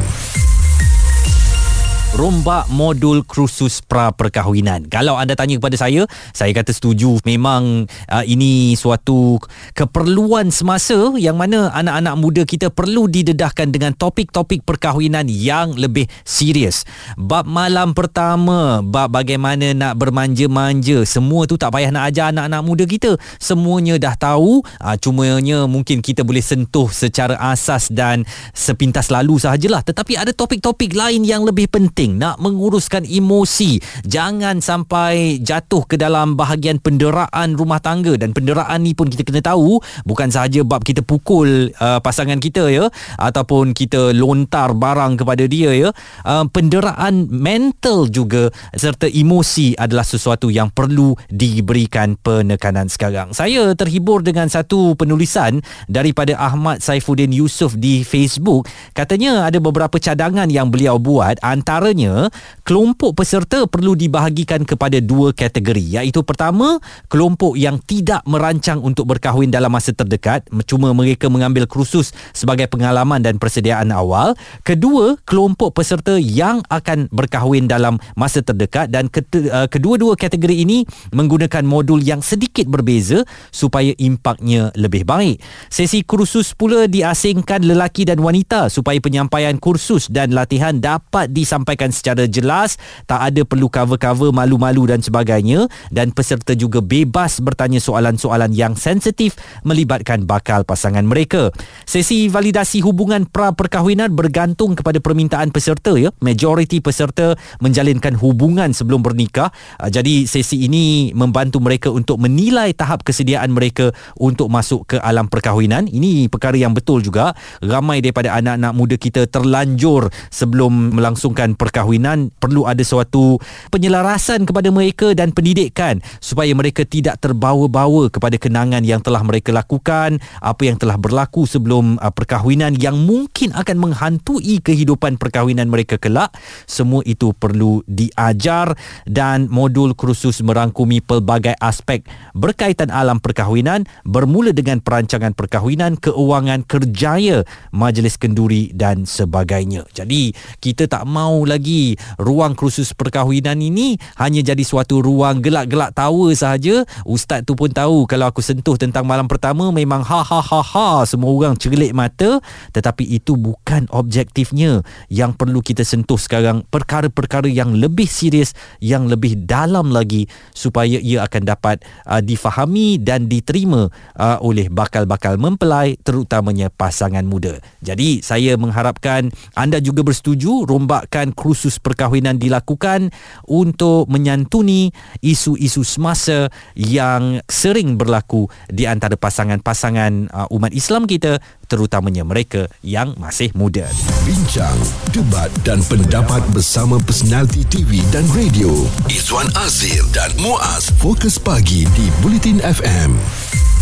rombak 2.15 2.71
modul 2.71 3.27
kursus 3.27 3.83
pra 3.83 4.15
perkahwinan. 4.15 4.87
Kalau 4.87 5.19
anda 5.19 5.35
tanya 5.35 5.59
kepada 5.59 5.75
saya, 5.75 6.07
saya 6.31 6.55
kata 6.55 6.71
setuju. 6.71 7.19
Memang 7.27 7.91
uh, 7.91 8.25
ini 8.25 8.79
suatu 8.79 9.43
keperluan 9.75 10.55
semasa 10.55 10.95
yang 11.19 11.35
mana 11.35 11.75
anak-anak 11.75 12.15
muda 12.15 12.43
kita 12.47 12.71
perlu 12.71 13.11
didedahkan 13.11 13.75
dengan 13.75 13.99
topik-topik 13.99 14.63
perkahwinan 14.63 15.27
yang 15.27 15.75
lebih 15.75 16.07
serius. 16.23 16.87
Bab 17.19 17.51
malam 17.51 17.99
pertama, 17.99 18.79
bab 18.79 19.11
bagaimana 19.11 19.75
nak 19.75 19.99
bermanja-manja, 19.99 21.03
semua 21.03 21.51
tu 21.51 21.59
tak 21.59 21.75
payah 21.75 21.91
nak 21.91 22.15
ajar 22.15 22.31
anak-anak 22.31 22.63
muda 22.63 22.85
kita. 22.87 23.19
Semuanya 23.43 23.99
dah 23.99 24.15
tahu, 24.15 24.63
uh, 24.63 24.97
cumanya 25.03 25.67
mungkin 25.67 25.99
kita 25.99 26.23
boleh 26.23 26.47
sentuh 26.47 26.87
secara 26.95 27.35
asas 27.51 27.91
dan 27.91 28.23
sepintas 28.55 29.11
lalu 29.11 29.43
sahajalah. 29.43 29.83
Tetapi 29.83 30.15
ada 30.15 30.31
topik-topik 30.31 30.95
lain 30.95 31.27
yang 31.27 31.43
lebih 31.43 31.67
penting 31.67 32.04
penting 32.05 32.21
nak 32.21 32.37
menguruskan 32.37 33.09
emosi. 33.09 33.81
Jangan 34.05 34.61
sampai 34.61 35.41
jatuh 35.41 35.89
ke 35.89 35.97
dalam 35.97 36.37
bahagian 36.37 36.77
penderaan 36.77 37.57
rumah 37.57 37.81
tangga. 37.81 38.13
Dan 38.21 38.37
penderaan 38.37 38.85
ni 38.85 38.93
pun 38.93 39.09
kita 39.09 39.25
kena 39.25 39.41
tahu 39.41 39.81
bukan 40.05 40.29
sahaja 40.29 40.61
bab 40.61 40.85
kita 40.85 41.01
pukul 41.01 41.73
uh, 41.81 41.99
pasangan 42.05 42.37
kita 42.37 42.69
ya 42.69 42.93
ataupun 43.17 43.73
kita 43.73 44.13
lontar 44.13 44.77
barang 44.77 45.25
kepada 45.25 45.49
dia 45.49 45.73
ya. 45.73 45.89
Uh, 46.29 46.45
penderaan 46.53 47.25
mental 47.33 48.13
juga 48.13 48.53
serta 48.77 49.09
emosi 49.09 49.73
adalah 49.81 50.05
sesuatu 50.05 50.53
yang 50.53 50.69
perlu 50.69 51.17
diberikan 51.33 52.21
penekanan 52.21 52.93
sekarang. 52.93 53.33
Saya 53.33 53.73
terhibur 53.73 54.21
dengan 54.21 54.53
satu 54.53 54.93
penulisan 54.93 55.65
daripada 55.89 56.37
Ahmad 56.37 56.85
Saifuddin 56.85 57.33
Yusof 57.33 57.81
di 57.81 58.05
Facebook. 58.05 58.69
Katanya 58.93 59.49
ada 59.49 59.57
beberapa 59.57 59.97
cadangan 59.97 60.53
yang 60.53 60.69
beliau 60.69 61.01
buat 61.01 61.41
antara 61.41 61.94
antaranya 61.95 62.27
kelompok 62.67 63.15
peserta 63.15 63.71
perlu 63.71 63.95
dibahagikan 63.95 64.67
kepada 64.67 64.99
dua 64.99 65.31
kategori. 65.31 66.03
Iaitu 66.03 66.27
pertama 66.27 66.83
kelompok 67.07 67.55
yang 67.55 67.79
tidak 67.87 68.27
merancang 68.27 68.83
untuk 68.83 69.07
berkahwin 69.07 69.55
dalam 69.55 69.71
masa 69.71 69.95
terdekat 69.95 70.49
cuma 70.67 70.91
mereka 70.91 71.31
mengambil 71.31 71.71
kursus 71.71 72.11
sebagai 72.35 72.67
pengalaman 72.67 73.23
dan 73.23 73.39
persediaan 73.39 73.95
awal. 73.95 74.35
Kedua 74.67 75.15
kelompok 75.23 75.79
peserta 75.79 76.19
yang 76.19 76.67
akan 76.67 77.07
berkahwin 77.15 77.71
dalam 77.71 78.03
masa 78.19 78.43
terdekat. 78.43 78.91
Dan 78.91 79.07
uh, 79.13 79.69
kedua-dua 79.71 80.19
kategori 80.19 80.67
ini 80.67 80.83
menggunakan 81.15 81.63
modul 81.63 82.03
yang 82.03 82.25
sedikit 82.25 82.67
berbeza 82.67 83.23
supaya 83.55 83.95
impaknya 84.01 84.75
lebih 84.75 85.07
baik. 85.07 85.39
Sesi 85.71 86.03
kursus 86.03 86.57
pula 86.57 86.89
diasingkan 86.89 87.63
lelaki 87.63 88.09
dan 88.09 88.19
wanita 88.19 88.73
supaya 88.73 88.99
penyampaian 88.99 89.61
kursus 89.61 90.09
dan 90.09 90.33
latihan 90.33 90.81
dapat 90.81 91.31
disampaikan 91.31 91.84
disampaikan 91.85 91.93
secara 91.93 92.25
jelas 92.25 92.81
tak 93.05 93.21
ada 93.21 93.43
perlu 93.45 93.69
cover-cover 93.69 94.33
malu-malu 94.33 94.89
dan 94.89 95.01
sebagainya. 95.05 95.69
Dan 95.93 96.17
peserta 96.17 96.57
juga 96.57 96.81
bebas 96.81 97.41
bertanya 97.45 97.81
soalan-soalan 97.81 98.53
yang 98.57 98.73
sensitif 98.79 99.37
melibatkan 99.67 100.25
bakal 100.25 100.65
pasangan 100.65 101.05
mereka. 101.05 101.53
Sesi 101.85 102.33
validasi 102.33 102.81
hubungan 102.81 103.29
pra 103.29 103.53
perkahwinan 103.53 104.13
bergantung 104.17 104.73
kepada 104.79 104.99
permintaan 105.01 105.53
peserta 105.53 105.97
ya. 105.99 106.09
Majoriti 106.25 106.81
peserta 106.81 107.37
menjalinkan 107.61 108.17
hubungan 108.17 108.73
sebelum 108.73 109.05
bernikah. 109.05 109.53
Ah, 109.77 109.93
jadi 109.93 110.25
sesi 110.25 110.65
ini 110.65 111.13
membantu 111.13 111.61
mereka 111.61 111.93
untuk 111.93 112.17
menilai 112.23 112.73
tahap 112.73 113.05
kesediaan 113.05 113.53
mereka 113.53 113.93
untuk 114.17 114.49
masuk 114.49 114.89
ke 114.89 114.97
alam 115.03 115.29
perkahwinan. 115.29 115.91
Ini 115.91 116.33
perkara 116.33 116.57
yang 116.57 116.73
betul 116.73 117.05
juga. 117.05 117.37
Ramai 117.61 118.01
daripada 118.01 118.33
anak-anak 118.39 118.73
muda 118.73 118.97
kita 118.97 119.27
terlanjur 119.29 120.09
sebelum 120.31 120.95
melangsungkan 120.95 121.59
perkahwinan 121.65 122.29
perlu 122.37 122.69
ada 122.69 122.85
suatu 122.85 123.41
penyelarasan 123.73 124.45
kepada 124.45 124.69
mereka 124.69 125.17
dan 125.17 125.33
pendidikan 125.33 126.05
supaya 126.21 126.53
mereka 126.53 126.85
tidak 126.85 127.17
terbawa-bawa 127.25 128.13
kepada 128.13 128.37
kenangan 128.37 128.85
yang 128.85 129.01
telah 129.01 129.25
mereka 129.25 129.49
lakukan 129.49 130.21
apa 130.45 130.63
yang 130.69 130.77
telah 130.77 131.01
berlaku 131.01 131.49
sebelum 131.49 131.97
uh, 131.97 132.13
perkahwinan 132.13 132.77
yang 132.77 133.01
mungkin 133.01 133.57
akan 133.57 133.81
menghantui 133.81 134.61
kehidupan 134.61 135.17
perkahwinan 135.17 135.73
mereka 135.73 135.97
kelak. 135.97 136.37
Semua 136.69 137.01
itu 137.09 137.33
perlu 137.33 137.81
diajar 137.89 138.77
dan 139.09 139.49
modul 139.49 139.97
kursus 139.97 140.45
merangkumi 140.45 141.01
pelbagai 141.01 141.57
aspek 141.63 142.05
berkaitan 142.37 142.93
alam 142.93 143.23
perkahwinan 143.23 143.89
bermula 144.05 144.53
dengan 144.53 144.83
perancangan 144.85 145.33
perkahwinan 145.33 145.97
keuangan 145.97 146.67
kerjaya 146.67 147.47
majlis 147.71 148.19
kenduri 148.21 148.75
dan 148.75 149.07
sebagainya. 149.07 149.87
Jadi 149.95 150.35
kita 150.59 150.91
tak 150.91 151.07
mau 151.07 151.47
lagi. 151.55 151.95
Ruang 152.19 152.59
kursus 152.59 152.91
perkahwinan 152.91 153.63
ini 153.63 153.95
hanya 154.19 154.43
jadi 154.43 154.61
suatu 154.67 154.99
ruang 154.99 155.39
gelak-gelak 155.39 155.95
tawa 155.95 156.35
sahaja. 156.35 156.83
Ustaz 157.07 157.47
tu 157.47 157.55
pun 157.55 157.71
tahu 157.71 158.11
kalau 158.11 158.27
aku 158.27 158.43
sentuh 158.43 158.75
tentang 158.75 159.07
malam 159.07 159.31
pertama 159.31 159.71
memang 159.71 160.03
ha 160.03 160.21
ha 160.27 160.41
ha 160.43 160.61
ha 160.61 160.89
semua 161.07 161.31
orang 161.31 161.55
cerlik 161.55 161.95
mata. 161.95 162.43
Tetapi 162.75 163.07
itu 163.07 163.39
bukan 163.39 163.87
objektifnya. 163.95 164.83
Yang 165.07 165.39
perlu 165.39 165.63
kita 165.63 165.87
sentuh 165.87 166.19
sekarang 166.19 166.67
perkara-perkara 166.67 167.47
yang 167.47 167.79
lebih 167.79 168.11
serius 168.11 168.57
yang 168.83 169.07
lebih 169.07 169.47
dalam 169.47 169.95
lagi 169.95 170.27
supaya 170.57 170.99
ia 170.99 171.23
akan 171.23 171.43
dapat 171.45 171.85
uh, 172.09 172.19
difahami 172.19 172.99
dan 172.99 173.31
diterima 173.31 173.93
uh, 174.17 174.39
oleh 174.41 174.67
bakal-bakal 174.73 175.37
mempelai 175.37 176.01
terutamanya 176.01 176.73
pasangan 176.73 177.23
muda. 177.23 177.61
Jadi 177.85 178.25
saya 178.25 178.57
mengharapkan 178.57 179.29
anda 179.55 179.79
juga 179.79 180.03
bersetuju 180.03 180.65
rombakan 180.65 181.37
kursus 181.45 181.77
perkahwinan 181.77 182.41
dilakukan 182.41 183.13
untuk 183.45 184.09
menyantuni 184.09 184.89
isu-isu 185.21 185.85
semasa 185.85 186.49
yang 186.73 187.45
sering 187.45 188.01
berlaku 188.01 188.49
di 188.73 188.89
antara 188.89 189.21
pasangan-pasangan 189.21 190.33
uh, 190.33 190.49
umat 190.57 190.73
Islam 190.73 191.05
kita 191.05 191.45
terutamanya 191.69 192.25
mereka 192.25 192.73
yang 192.81 193.13
masih 193.21 193.53
muda. 193.53 193.85
Bincang, 194.25 194.81
debat 195.13 195.53
dan 195.69 195.85
pendapat 195.85 196.41
bersama 196.57 196.97
personaliti 197.05 197.69
TV 197.69 198.01
dan 198.09 198.25
radio 198.33 198.73
Izwan 199.13 199.53
Azir 199.61 200.01
dan 200.17 200.33
Muaz 200.41 200.89
Fokus 200.97 201.37
Pagi 201.37 201.85
di 201.93 202.07
Bulletin 202.25 202.65
FM. 202.65 203.74